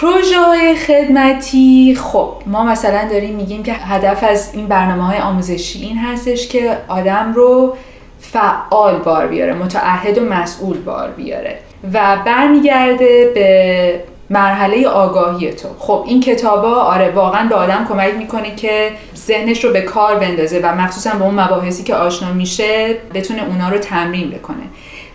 پروژه 0.01 0.41
های 0.41 0.75
خدمتی. 0.75 1.99
خب 2.03 2.33
ما 2.47 2.65
مثلا 2.65 3.09
داریم 3.11 3.35
میگیم 3.35 3.63
که 3.63 3.73
هدف 3.73 4.25
از 4.25 4.51
این 4.55 4.67
برنامه 4.67 5.07
های 5.07 5.19
آموزشی 5.19 5.83
این 5.83 5.99
هستش 5.99 6.49
که 6.49 6.79
آدم 6.89 7.33
رو 7.35 7.77
فعال 8.21 8.99
بار 8.99 9.27
بیاره 9.27 9.55
متعهد 9.55 10.19
و 10.19 10.25
مسئول 10.25 10.81
بار 10.81 11.11
بیاره 11.11 11.59
و 11.93 12.17
برمیگرده 12.27 13.33
به 13.35 14.01
مرحله 14.31 14.89
آگاهی 14.89 15.53
تو. 15.53 15.69
خب 15.79 16.05
این 16.07 16.21
کتابا 16.21 16.75
آره 16.75 17.11
واقعا 17.11 17.49
به 17.49 17.55
آدم 17.55 17.87
کمک 17.89 18.15
می‌کنه 18.15 18.55
که 18.55 18.91
ذهنش 19.17 19.65
رو 19.65 19.73
به 19.73 19.81
کار 19.81 20.19
بندازه 20.19 20.61
و 20.61 20.75
مخصوصا 20.75 21.11
به 21.11 21.25
اون 21.25 21.41
مباحثی 21.41 21.83
که 21.83 21.95
آشنا 21.95 22.33
میشه 22.33 22.97
بتونه 23.15 23.47
اونا 23.47 23.69
رو 23.69 23.79
تمرین 23.79 24.31
بکنه. 24.31 24.63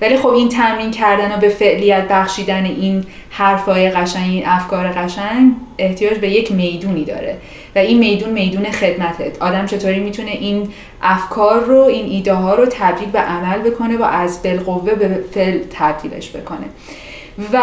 ولی 0.03 0.17
خب 0.17 0.27
این 0.27 0.49
تمرین 0.49 0.91
کردن 0.91 1.35
و 1.35 1.39
به 1.39 1.49
فعلیت 1.49 2.07
بخشیدن 2.07 2.65
این 2.65 3.05
حرفای 3.29 3.89
قشنگ 3.89 4.29
این 4.29 4.43
افکار 4.45 4.87
قشنگ 4.87 5.51
احتیاج 5.77 6.17
به 6.17 6.29
یک 6.29 6.51
می‌دونی 6.51 7.05
داره. 7.05 7.37
و 7.75 7.79
این 7.79 7.99
میدون 7.99 8.29
میدون 8.29 8.71
خدمته 8.71 9.31
آدم 9.39 9.65
چطوری 9.65 9.99
می‌تونه 9.99 10.31
این 10.31 10.69
افکار 11.01 11.59
رو 11.59 11.77
این 11.77 12.05
ایده 12.05 12.33
ها 12.33 12.55
رو 12.55 12.65
تبدیل 12.65 13.09
به 13.09 13.19
عمل 13.19 13.57
بکنه 13.57 13.97
و 13.97 14.03
از 14.03 14.43
بالقوه 14.43 14.95
به 14.95 15.23
فعل 15.33 15.59
تبدیلش 15.79 16.31
بکنه. 16.31 16.65
و 17.53 17.59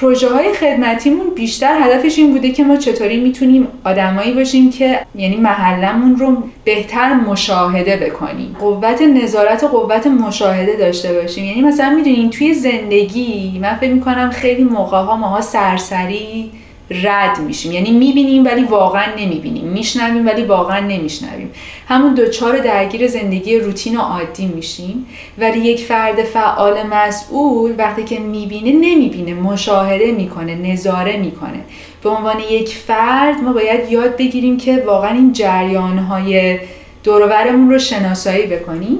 پروژه 0.00 0.28
های 0.28 0.52
خدمتیمون 0.52 1.26
بیشتر 1.34 1.78
هدفش 1.80 2.18
این 2.18 2.32
بوده 2.32 2.50
که 2.50 2.64
ما 2.64 2.76
چطوری 2.76 3.20
می‌تونیم 3.20 3.68
آدمایی 3.84 4.32
باشیم 4.32 4.70
که 4.70 5.00
یعنی 5.14 5.36
محلمون 5.36 6.16
رو 6.16 6.42
بهتر 6.64 7.14
مشاهده 7.14 7.96
بکنیم. 7.96 8.56
قوت 8.60 9.02
نظارت 9.02 9.64
و 9.64 9.68
قوت 9.68 10.06
مشاهده 10.06 10.76
داشته 10.76 11.12
باشیم. 11.12 11.44
یعنی 11.44 11.62
مثلا 11.62 11.90
می‌دونین 11.90 12.30
توی 12.30 12.54
زندگی 12.54 13.58
من 13.62 13.74
فکر 13.74 13.92
می‌کنم 13.92 14.30
خیلی 14.30 14.64
موقع 14.64 14.98
ها 14.98 15.16
ماها 15.16 15.40
سرسری 15.40 16.50
رد 16.90 17.38
میشیم. 17.40 17.72
یعنی 17.72 17.90
می‌بینیم 17.90 18.44
ولی 18.44 18.64
واقعا 18.64 19.04
نمی‌بینیم. 19.18 19.64
میشنویم 19.64 20.26
ولی 20.26 20.42
واقعا 20.42 20.80
نمیشنویم. 20.80 21.50
همون 21.88 22.14
دوچار 22.14 22.58
درگیر 22.58 23.06
زندگی 23.06 23.58
روتین 23.58 23.96
و 23.96 24.00
عادی 24.00 24.46
میشیم. 24.46 25.06
ولی 25.38 25.58
یک 25.58 25.80
فرد 25.80 26.22
فعال 26.22 26.82
مسئول 26.82 27.74
وقتی 27.78 28.04
که 28.04 28.18
می‌بینه 28.18 28.72
نمی‌بینه. 28.72 29.34
مشاهده 29.34 30.12
می‌کنه 30.12 30.54
نظاره 30.54 31.16
می‌کنه. 31.16 31.60
به 32.02 32.08
عنوان 32.08 32.40
یک 32.50 32.68
فرد 32.68 33.42
ما 33.42 33.52
باید 33.52 33.92
یاد 33.92 34.16
بگیریم 34.16 34.56
که 34.56 34.82
واقعا 34.86 35.10
این 35.10 35.32
جریانهای 35.32 36.58
دورورمون 37.06 37.70
رو 37.70 37.78
شناسایی 37.78 38.46
بکنیم 38.46 38.98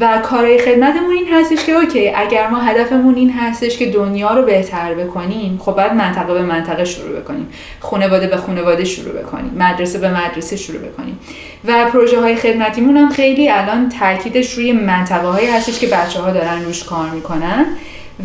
و 0.00 0.18
کارهای 0.22 0.58
خدمتمون 0.58 1.10
این 1.10 1.28
هستش 1.32 1.64
که 1.64 1.72
اوکی 1.72 2.08
اگر 2.08 2.48
ما 2.48 2.58
هدفمون 2.58 3.14
این 3.14 3.30
هستش 3.30 3.78
که 3.78 3.86
دنیا 3.86 4.34
رو 4.34 4.42
بهتر 4.42 4.94
بکنیم 4.94 5.58
خب 5.62 5.72
باید 5.72 5.92
منطقه 5.92 6.34
به 6.34 6.42
منطقه 6.42 6.84
شروع 6.84 7.20
بکنیم 7.20 7.48
خانواده 7.80 8.26
به 8.26 8.36
خانواده 8.36 8.84
شروع 8.84 9.22
بکنیم 9.22 9.54
مدرسه 9.58 9.98
به 9.98 10.10
مدرسه 10.10 10.56
شروع 10.56 10.78
بکنیم. 10.78 11.18
و 11.64 11.90
پروژه 11.92 12.20
های 12.20 12.36
خدمتیمون 12.36 12.96
هم 12.96 13.10
خیلی 13.10 13.50
الان 13.50 13.88
تاکیدش 13.88 14.52
روی 14.52 14.72
منطقه 14.72 15.26
هایی 15.26 15.46
هستش 15.46 15.78
که 15.78 15.86
بچه 15.86 16.20
ها 16.20 16.30
دارن 16.30 16.64
روش 16.64 16.84
کار 16.84 17.10
می‌کنن 17.10 17.66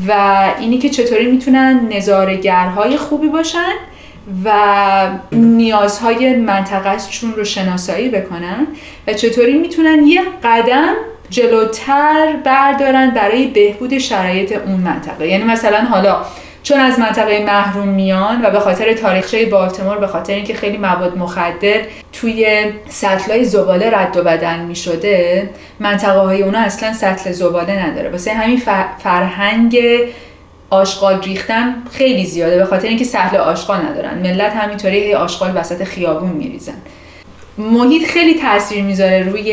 و 0.07 0.13
اینی 0.59 0.77
که 0.77 0.89
چطوری 0.89 1.31
می‌تونن 1.31 1.87
نظارگرهای 1.91 2.97
خوبی 2.97 3.27
باشن 3.27 3.73
و 4.45 4.51
نیازهای 5.31 6.35
منطقهشون 6.35 7.33
رو 7.33 7.43
شناسایی 7.43 8.09
بکنن 8.09 8.67
و 9.07 9.13
چطوری 9.13 9.53
می‌تونن 9.53 10.07
یه 10.07 10.21
قدم 10.43 10.93
جلوتر 11.29 12.35
بردارن 12.45 13.09
برای 13.09 13.47
بهبود 13.47 13.97
شرایط 13.97 14.51
اون 14.51 14.81
منطقه. 14.81 15.27
یعنی 15.27 15.43
مثلا 15.43 15.77
حالا 15.77 16.25
چون 16.63 16.79
از 16.79 16.99
منطقه 16.99 17.45
محروم 17.45 17.87
میان 17.87 18.45
و 18.45 18.49
به 18.49 18.59
خاطر 18.59 18.93
تاریخچه 18.93 19.45
بالتمور 19.45 19.97
به 19.97 20.07
خاطر 20.07 20.33
اینکه 20.33 20.53
خیلی 20.53 20.77
مواد 20.77 21.17
مخدر 21.17 21.81
توی 22.13 22.65
سطلای 22.89 23.45
زباله 23.45 23.97
رد 23.97 24.17
و 24.17 24.23
بدل 24.23 24.59
می 24.59 24.75
شده 24.75 25.49
منطقه 25.79 26.19
های 26.19 26.43
اونا 26.43 26.59
اصلا 26.59 26.93
سطل 26.93 27.31
زباله 27.31 27.85
نداره. 27.85 28.09
واسه 28.09 28.33
همین 28.33 28.61
فرهنگ 29.03 29.79
آشغال 30.73 31.21
ریختن 31.21 31.75
خیلی 31.91 32.25
زیاده 32.25 32.57
به 32.57 32.65
خاطر 32.65 32.87
اینکه 32.87 33.05
سهل 33.05 33.37
آشغال 33.37 33.77
ندارن. 33.81 34.17
ملت 34.17 34.53
همینطوری 34.53 35.13
آشغال 35.13 35.51
وسط 35.55 35.83
خیابون 35.83 36.29
میریزن. 36.29 36.73
محیط 37.57 38.07
خیلی 38.07 38.39
تاثیر 38.39 38.83
می‌ذاره 38.83 39.23
روی 39.23 39.51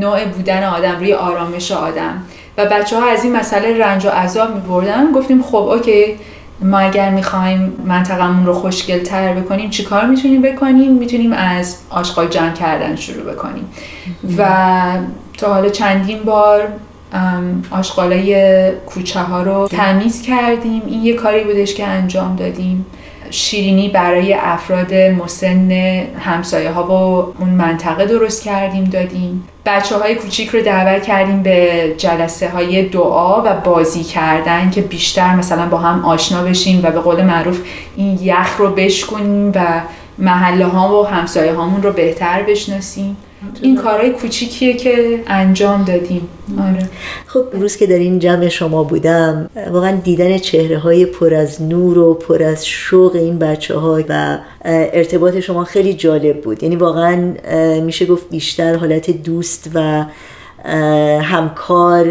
نوع 0.00 0.24
بودن 0.24 0.64
آدم 0.64 0.98
روی 0.98 1.12
آرامش 1.12 1.72
آدم. 1.72 2.22
و 2.58 2.66
بچه 2.66 3.00
ها 3.00 3.10
از 3.10 3.24
این 3.24 3.36
مسئله 3.36 3.78
رنج 3.78 4.06
و 4.06 4.08
عذاب 4.08 4.54
میبردن. 4.54 5.12
گفتیم 5.12 5.42
خب 5.42 5.56
اوکی 5.56 6.16
ما 6.62 6.78
اگر 6.78 7.10
می‌خوایم 7.10 7.82
منطقمون 7.86 8.46
رو 8.46 8.54
خوشگل 8.54 8.98
تر 8.98 9.32
بکنیم 9.32 9.70
چیکار 9.70 10.06
می‌تونیم 10.06 10.42
بکنیم؟ 10.42 10.92
می‌تونیم 10.92 11.32
از 11.32 11.76
آشغال 11.90 12.28
جمع 12.28 12.52
کردن 12.52 12.96
شروع 12.96 13.32
بکنیم. 13.32 13.64
و 14.38 14.46
تا 15.38 15.54
حالا 15.54 15.68
چندین 15.68 16.22
بار 16.22 16.68
آشغالای 17.70 18.70
کوچه 18.70 19.20
ها 19.20 19.42
رو 19.42 19.68
تمیز 19.68 20.22
کردیم. 20.22 20.82
این 20.86 21.02
یه 21.02 21.14
کاری 21.14 21.44
بودش 21.44 21.74
که 21.74 21.86
انجام 21.86 22.36
دادیم. 22.36 22.86
شیرینی 23.30 23.88
برای 23.88 24.34
افراد 24.34 24.94
مسن 24.94 25.70
همسایه 26.18 26.70
ها 26.70 26.86
و 26.86 27.34
اون 27.38 27.48
منطقه 27.48 28.04
درست 28.04 28.42
کردیم 28.42 28.84
دادیم. 28.84 29.48
بچه 29.66 29.96
های 29.98 30.14
کوچیک 30.14 30.48
رو 30.48 30.62
دعوت 30.62 31.02
کردیم 31.02 31.42
به 31.42 31.94
جلسه 31.98 32.48
های 32.48 32.82
دعا 32.82 33.42
و 33.42 33.54
بازی 33.54 34.04
کردن 34.04 34.70
که 34.70 34.80
بیشتر 34.80 35.36
مثلا 35.36 35.66
با 35.66 35.78
هم 35.78 36.04
آشنا 36.04 36.42
بشیم 36.42 36.80
و 36.82 36.90
به 36.90 37.00
قول 37.00 37.22
معروف 37.22 37.60
این 37.96 38.18
یخ 38.22 38.56
رو 38.58 38.70
بشکنیم 38.70 39.52
و 39.54 39.80
محله 40.18 40.66
ها 40.66 41.00
و 41.00 41.06
همسایه 41.06 41.52
هامون 41.54 41.82
رو 41.82 41.92
بهتر 41.92 42.42
بشناسیم. 42.42 43.16
این 43.62 43.76
کارهای 43.76 44.10
کوچیکیه 44.10 44.76
که 44.76 45.22
انجام 45.26 45.84
دادیم. 45.84 46.28
آره. 46.60 46.88
خب 47.26 47.44
روز 47.52 47.76
که 47.76 47.86
در 47.86 47.98
این 47.98 48.18
جمع 48.18 48.48
شما 48.48 48.84
بودم 48.84 49.50
واقعا 49.70 49.96
دیدن 49.96 50.38
چهره 50.38 50.78
های 50.78 51.06
پر 51.06 51.34
از 51.34 51.62
نور 51.62 51.98
و 51.98 52.14
پر 52.14 52.42
از 52.42 52.66
شوق 52.66 53.14
این 53.14 53.38
بچه 53.38 53.76
ها 53.76 54.02
و 54.08 54.38
ارتباط 54.64 55.40
شما 55.40 55.64
خیلی 55.64 55.94
جالب 55.94 56.40
بود. 56.40 56.62
یعنی 56.62 56.76
واقعا 56.76 57.34
میشه 57.80 58.06
گفت 58.06 58.30
بیشتر 58.30 58.74
حالت 58.74 59.10
دوست 59.10 59.70
و 59.74 60.04
همکار 61.22 62.06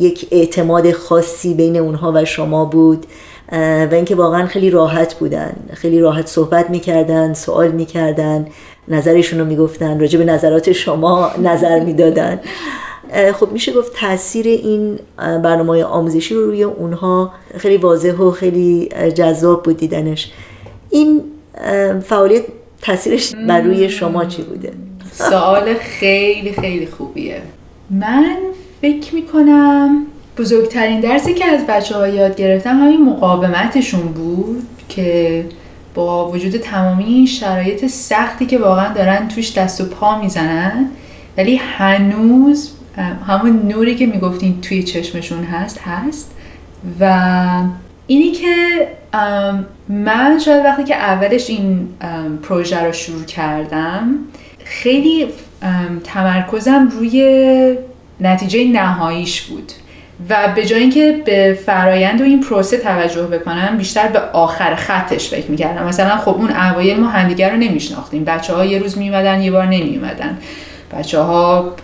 یک 0.00 0.26
اعتماد 0.30 0.92
خاصی 0.92 1.54
بین 1.54 1.76
اونها 1.76 2.12
و 2.14 2.24
شما 2.24 2.64
بود. 2.64 3.06
و 3.52 3.88
اینکه 3.92 4.14
واقعا 4.14 4.46
خیلی 4.46 4.70
راحت 4.70 5.14
بودن. 5.14 5.56
خیلی 5.74 6.00
راحت 6.00 6.26
صحبت 6.26 6.70
می‌کردن 6.70 7.34
سوال 7.34 7.70
می‌کردن 7.70 8.46
نظرشون 8.88 9.38
رو 9.38 9.44
می‌گفتن 9.44 10.00
راجع 10.00 10.18
به 10.18 10.24
نظرات 10.24 10.72
شما 10.72 11.30
نظر 11.42 11.80
می‌دادن. 11.80 12.40
خب 13.34 13.52
میشه 13.52 13.72
گفت 13.72 13.92
تاثیر 13.96 14.46
این 14.46 14.98
برنامه 15.18 15.84
آموزشی 15.84 16.34
رو 16.34 16.46
روی 16.46 16.62
اونها 16.62 17.32
خیلی 17.58 17.76
واضح 17.76 18.12
و 18.12 18.30
خیلی 18.30 18.88
جذاب 19.14 19.62
بود 19.62 19.76
دیدنش. 19.76 20.32
این 20.90 21.22
فعالیت 22.04 22.42
تاثیرش 22.82 23.34
بر 23.48 23.60
روی 23.60 23.88
شما 23.88 24.24
چی 24.24 24.42
بوده؟ 24.42 24.72
سوال 25.12 25.74
خیلی 25.74 26.52
خیلی 26.52 26.86
خوبیه. 26.86 27.42
من 27.90 28.36
فکر 28.82 29.14
می‌کنم 29.14 30.06
بزرگترین 30.38 31.00
درسی 31.00 31.34
که 31.34 31.46
از 31.46 31.66
بچه 31.66 31.96
ها 31.96 32.08
یاد 32.08 32.36
گرفتم 32.36 32.78
همین 32.82 33.04
مقاومتشون 33.04 34.00
بود 34.00 34.66
که 34.88 35.44
با 35.94 36.30
وجود 36.30 36.56
تمامی 36.56 37.04
این 37.04 37.26
شرایط 37.26 37.86
سختی 37.86 38.46
که 38.46 38.58
واقعا 38.58 38.94
دارن 38.94 39.28
توش 39.28 39.58
دست 39.58 39.80
و 39.80 39.84
پا 39.84 40.20
می‌زنن 40.20 40.86
ولی 41.36 41.56
هنوز 41.56 42.72
همون 43.26 43.62
نوری 43.68 43.94
که 43.94 44.06
می‌گفتین 44.06 44.60
توی 44.60 44.82
چشمشون 44.82 45.44
هست 45.44 45.78
هست. 45.78 46.30
و 47.00 47.62
اینی 48.06 48.32
که 48.32 48.88
من 49.88 50.38
شاید 50.44 50.64
وقتی 50.64 50.84
که 50.84 50.96
اولش 50.96 51.50
این 51.50 51.88
پروژه 52.42 52.84
رو 52.84 52.92
شروع 52.92 53.24
کردم 53.24 54.14
خیلی 54.64 55.26
تمرکزم 56.04 56.88
روی 56.88 57.76
نتیجه 58.20 58.64
نهاییش 58.64 59.42
بود. 59.42 59.72
و 60.28 60.52
به 60.54 60.66
جای 60.66 60.80
اینکه 60.80 61.22
به 61.24 61.58
فرایند 61.66 62.20
و 62.20 62.24
این 62.24 62.40
پروسه 62.40 62.78
توجه 62.78 63.22
بکنم 63.22 63.76
بیشتر 63.78 64.08
به 64.08 64.20
آخر 64.32 64.74
خطش 64.74 65.28
فکر 65.28 65.50
می‌کردم. 65.50 65.86
مثلا 65.86 66.16
خب 66.16 66.28
اون 66.28 66.50
اوایل 66.50 67.00
ما 67.00 67.08
همدیگر 67.08 67.50
رو 67.50 67.56
نمیشناختیم. 67.56 68.24
بچه 68.24 68.54
ها 68.54 68.64
یه 68.64 68.78
روز 68.78 68.98
میومدن 68.98 69.42
یه 69.42 69.50
بار 69.50 69.66
نمیومدن 69.66 70.38
بچه 70.98 71.20
ها 71.20 71.74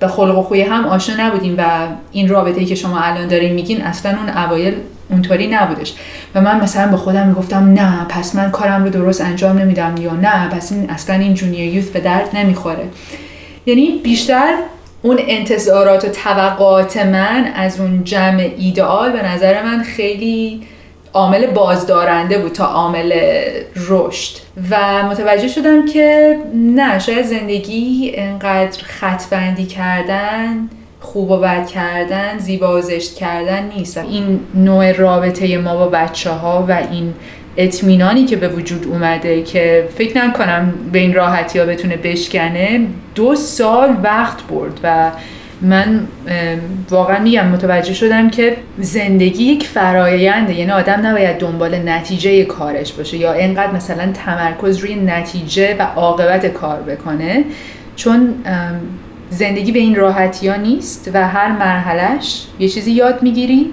به 0.00 0.08
خلق 0.08 0.38
و 0.38 0.42
خوی 0.42 0.62
هم 0.62 0.86
آشنا 0.86 1.26
نبودیم 1.26 1.54
و 1.58 1.62
این 2.12 2.28
رابطه 2.28 2.64
که 2.64 2.74
شما 2.74 3.00
الان 3.00 3.28
داریم 3.28 3.54
میگین 3.54 3.82
اصلا 3.82 4.18
اون 4.18 4.44
اوایل 4.44 4.74
اونطوری 5.10 5.46
نبودش. 5.46 5.94
و 6.34 6.40
من 6.40 6.60
مثلا 6.60 6.90
به 6.90 6.96
خودم 6.96 7.26
می‌گفتم 7.26 7.72
نه 7.72 8.06
پس 8.08 8.34
من 8.34 8.50
کارم 8.50 8.84
رو 8.84 8.90
درست 8.90 9.20
انجام 9.20 9.58
نمیدم 9.58 9.94
یا 10.00 10.12
نه 10.12 10.48
پس 10.48 10.72
این 10.72 10.90
اصلا 10.90 11.16
این 11.16 11.34
جونیور 11.34 11.74
یوث 11.74 11.88
به 11.88 12.00
درد 12.00 12.28
نمی‌خوره. 12.36 12.84
یعنی 13.66 14.00
بیشتر 14.04 14.54
اون 15.08 15.18
انتظارات 15.20 16.04
و 16.04 16.08
توقعات 16.08 16.96
من 16.96 17.52
از 17.54 17.80
اون 17.80 18.04
جمع 18.04 18.50
ایدئال 18.58 19.12
به 19.12 19.28
نظر 19.28 19.62
من 19.62 19.82
خیلی 19.82 20.62
عامل 21.12 21.46
بازدارنده 21.46 22.38
بود 22.38 22.52
تا 22.52 22.64
عامل 22.64 23.12
رشد. 23.76 24.36
و 24.70 25.02
متوجه 25.02 25.48
شدم 25.48 25.86
که 25.86 26.36
نه 26.54 26.98
شاید 26.98 27.26
زندگی 27.26 28.12
انقدر 28.14 28.82
خطبندی 28.82 29.66
کردن 29.66 30.68
خوب 31.00 31.30
و 31.30 31.36
بد 31.36 31.66
کردن 31.66 32.38
زیبا 32.38 32.78
و 32.78 32.80
زشت 32.80 33.14
کردن 33.14 33.70
نیست. 33.76 33.98
این 33.98 34.40
نوع 34.54 34.92
رابطه 34.92 35.58
ما 35.58 35.76
با 35.76 35.88
بچه 35.88 36.30
ها 36.30 36.64
و 36.68 36.72
این 36.90 37.14
اطمینانی 37.58 38.24
که 38.24 38.36
به 38.36 38.48
وجود 38.48 38.86
اومده 38.86 39.42
که 39.42 39.88
فکر 39.98 40.18
نکنم 40.18 40.74
به 40.92 40.98
این 40.98 41.14
راحتی 41.14 41.58
ها 41.58 41.64
بتونه 41.64 41.96
بشکنه 41.96 42.86
دو 43.14 43.34
سال 43.34 43.96
وقت 44.02 44.42
برد 44.42 44.80
و 44.82 45.10
من 45.62 46.06
واقعا 46.90 47.18
میگم 47.18 47.48
متوجه 47.48 47.94
شدم 47.94 48.30
که 48.30 48.56
زندگی 48.78 49.44
یک 49.44 49.66
فراینده 49.66 50.54
یعنی 50.54 50.70
آدم 50.70 51.06
نباید 51.06 51.38
دنبال 51.38 51.88
نتیجه 51.88 52.44
کارش 52.44 52.92
باشه 52.92 53.16
یا 53.16 53.32
اینقدر 53.32 53.72
مثلا 53.72 54.12
تمرکز 54.12 54.78
روی 54.78 54.94
نتیجه 54.94 55.76
و 55.78 55.82
عاقبت 55.82 56.46
کار 56.46 56.82
بکنه 56.82 57.44
چون 57.96 58.34
زندگی 59.30 59.72
به 59.72 59.78
این 59.78 59.94
راحتی 59.94 60.48
ها 60.48 60.56
نیست 60.56 61.10
و 61.14 61.28
هر 61.28 61.52
مرحلهش 61.52 62.44
یه 62.58 62.68
چیزی 62.68 62.90
یاد 62.90 63.22
می‌گیری. 63.22 63.70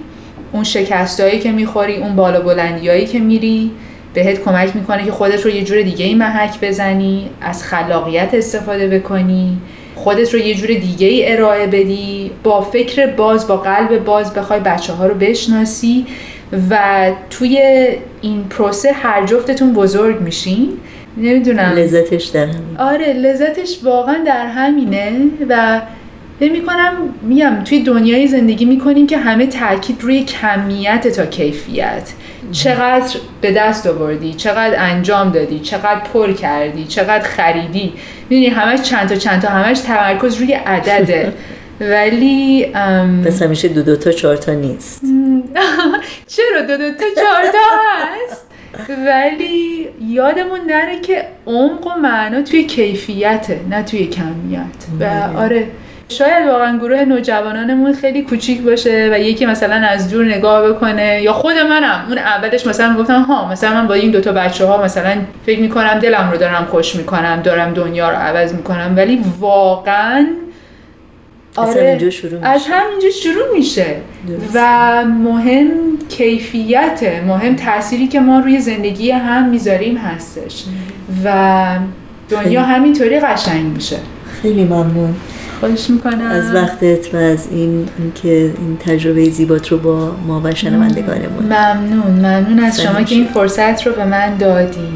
اون 0.52 0.64
شکستایی 0.64 1.38
که 1.38 1.52
می‌خوری 1.52 1.96
اون 1.96 2.16
بالا 2.16 2.40
بلندیایی 2.40 3.06
که 3.06 3.18
میری 3.18 3.70
بهت 4.14 4.44
کمک 4.44 4.76
می‌کنه 4.76 5.04
که 5.04 5.12
خودت 5.12 5.44
رو 5.44 5.50
یه 5.50 5.64
جور 5.64 5.82
دیگه 5.82 6.04
ای 6.04 6.14
محک 6.14 6.60
بزنی 6.60 7.30
از 7.40 7.64
خلاقیت 7.64 8.30
استفاده 8.32 8.98
بکنی 8.98 9.58
خودت 9.94 10.34
رو 10.34 10.40
یه 10.40 10.54
جور 10.54 10.68
دیگه 10.68 11.06
ای 11.06 11.32
ارائه 11.32 11.66
بدی 11.66 12.30
با 12.42 12.60
فکر 12.60 13.06
باز 13.06 13.48
با 13.48 13.56
قلب 13.56 14.04
باز 14.04 14.34
بخوای 14.34 14.60
بچه 14.60 14.92
ها 14.92 15.06
رو 15.06 15.14
بشناسی 15.14 16.06
و 16.70 17.10
توی 17.30 17.60
این 18.20 18.44
پروسه 18.44 18.92
هر 18.92 19.26
جفتتون 19.26 19.72
بزرگ 19.72 20.20
میشین. 20.20 20.68
نمی‌دونم. 21.16 21.72
لذتش 21.76 22.24
در 22.24 22.46
آره 22.78 23.12
لذتش 23.12 23.78
واقعا 23.82 24.18
در 24.26 24.46
همینه 24.46 25.12
و 25.48 25.80
فکر 26.40 26.60
کنم 26.60 26.92
میگم 27.22 27.64
توی 27.64 27.82
دنیای 27.82 28.26
زندگی 28.26 28.64
می‌کنیم 28.64 29.06
که 29.06 29.18
همه 29.18 29.46
تاکید 29.46 30.02
روی 30.02 30.24
کمیت 30.24 31.08
تا 31.08 31.26
کیفیت. 31.26 32.12
چقدر 32.52 33.16
به 33.40 33.52
دست 33.52 33.86
آوردی 33.86 34.34
چقدر 34.34 34.74
انجام 34.78 35.30
دادی 35.30 35.58
چقدر 35.58 36.00
پر 36.00 36.32
کردی 36.32 36.84
چقدر 36.84 37.24
خریدی. 37.24 37.92
می‌دونی 38.30 38.48
همش 38.48 38.82
چند 38.82 39.08
تا 39.08 39.14
چند 39.14 39.42
تا 39.42 39.48
همش 39.48 39.80
تمرکز 39.80 40.36
روی 40.36 40.52
عدده 40.52 41.32
ولی 41.80 42.66
پس 43.26 43.42
همیشه 43.42 43.68
دو 43.68 43.82
دو 43.82 43.96
تا 43.96 44.12
چهار 44.12 44.36
تا 44.36 44.52
نیست. 44.52 45.02
چرا 46.36 46.62
دو 46.62 46.76
دو 46.76 46.90
تا 46.90 47.04
چهار 47.16 47.44
تا 47.52 47.58
هست؟ 48.28 48.46
ولی 49.06 49.88
یادمون 50.00 50.60
نره 50.66 51.00
که 51.00 51.24
عمق 51.46 51.86
و 51.86 51.90
معنا 52.00 52.42
توی 52.42 52.64
کیفیته 52.64 53.60
نه 53.70 53.82
توی 53.82 54.06
کمیت. 54.06 54.60
و 55.00 55.38
آره 55.38 55.66
شاید 56.08 56.46
واقعا 56.46 56.78
گروه 56.78 57.04
نوجوانانمون 57.04 57.94
خیلی 57.94 58.22
کوچیک 58.22 58.62
باشه 58.62 59.10
و 59.12 59.18
یکی 59.18 59.46
مثلا 59.46 59.86
از 59.86 60.10
دور 60.10 60.24
نگاه 60.24 60.68
بکنه 60.68 61.22
یا 61.22 61.32
خود 61.32 61.58
منم. 61.58 62.04
اون 62.08 62.18
اولش 62.18 62.66
مثلا 62.66 62.96
گفتم 62.96 63.22
ها 63.22 63.52
مثلا 63.52 63.74
من 63.74 63.86
با 63.86 63.94
این 63.94 64.10
دوتا 64.10 64.32
بچه 64.32 64.66
ها 64.66 64.84
مثلا 64.84 65.16
فکر 65.46 65.60
می‌کنم 65.60 65.98
دلم 65.98 66.30
رو 66.32 66.38
دارم 66.38 66.64
خوش 66.70 66.96
می‌کنم 66.96 67.40
دارم 67.44 67.74
دنیا 67.74 68.10
رو 68.10 68.16
عوض 68.16 68.54
می‌کنم. 68.54 68.94
ولی 68.96 69.24
واقعا 69.40 70.26
آره 71.56 72.10
شروع 72.10 72.40
از 72.42 72.66
همینجا 72.70 73.10
شروع 73.10 73.54
میشه. 73.54 73.86
و 74.54 75.04
مهم 75.04 75.68
کیفیته 76.08 77.22
مهم 77.26 77.56
تأثیری 77.56 78.06
که 78.06 78.20
ما 78.20 78.40
روی 78.40 78.60
زندگی 78.60 79.10
هم 79.10 79.48
می‌ذاریم 79.48 79.96
هستش. 79.96 80.64
و 81.24 81.78
دنیا 82.28 82.62
همینطوری 82.62 83.20
قشنگ 83.20 83.64
میشه. 83.64 83.96
خیلی 84.42 84.64
ممنون. 84.64 85.14
خواهش 85.60 85.90
می‌کنم. 85.90 86.30
از 86.30 86.54
وقتت 86.54 87.14
و 87.14 87.16
از 87.16 87.48
این 87.50 87.88
اینکه 87.98 88.54
این 88.58 88.78
تجربه 88.86 89.30
زیبات 89.30 89.68
رو 89.68 89.78
با 89.78 90.10
ما 90.26 90.40
و 90.44 90.54
شنوندگانمون. 90.54 91.44
ممنون 91.44 92.12
ممنون 92.12 92.60
از 92.60 92.80
شما 92.80 93.02
که 93.02 93.14
این 93.14 93.28
فرصت 93.34 93.86
رو 93.86 93.92
به 93.92 94.04
من 94.04 94.36
دادی 94.36 94.88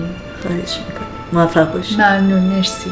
خواهش 0.43 0.79
می‌کنم. 0.87 1.07
موفق 1.33 1.73
باشی 1.73 1.95
ممنون 1.97 2.41
مرسی. 2.41 2.91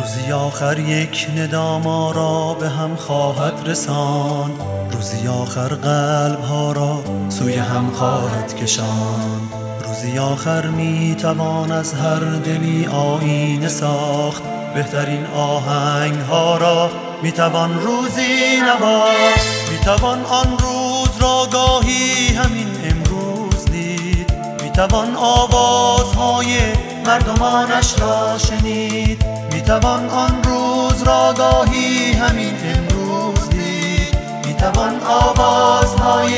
روزی 0.00 0.32
آخر 0.32 0.78
یک 0.78 1.26
ندام 1.38 1.84
را 2.14 2.56
به 2.60 2.68
هم 2.68 2.96
خواهد 2.96 3.52
رسان. 3.66 4.50
روزی 4.92 5.28
آخر 5.28 5.68
قلب 5.68 6.40
ها 6.40 6.72
را 6.72 7.02
سوی 7.28 7.54
هم 7.54 7.90
خواهد 7.92 8.56
کشان. 8.62 9.40
روزی 9.88 10.18
آخر 10.18 10.66
می 10.66 11.16
توان 11.18 11.72
از 11.72 11.94
هر 11.94 12.20
دلی 12.44 12.86
آینه 12.86 13.68
ساخت. 13.68 14.55
بهترین 14.76 15.26
آهنگ 15.26 16.20
ها 16.20 16.56
را 16.56 16.90
می 17.22 17.32
توان 17.32 17.80
روزی 17.80 18.60
نواخت. 18.60 19.70
می 19.70 19.78
توان 19.84 20.24
آن 20.24 20.58
روز 20.58 21.08
را 21.20 21.48
گاهی 21.52 22.34
همین 22.34 22.68
امروز 22.84 23.64
دید. 23.64 24.32
می 24.62 24.70
توان 24.70 25.16
آوازهای 25.16 26.58
مردمانش 27.06 27.94
را 28.00 28.38
شنید. 28.38 29.24
می 29.52 29.62
توان 29.62 30.08
آن 30.08 30.42
روز 30.42 31.02
را 31.02 31.34
گاهی 31.36 32.12
همین 32.12 32.54
امروز 32.64 33.50
دید. 33.50 34.16
می 34.46 34.54
توان 34.54 35.00
آوازهای 35.00 36.32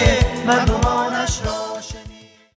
مردمان 0.47 0.98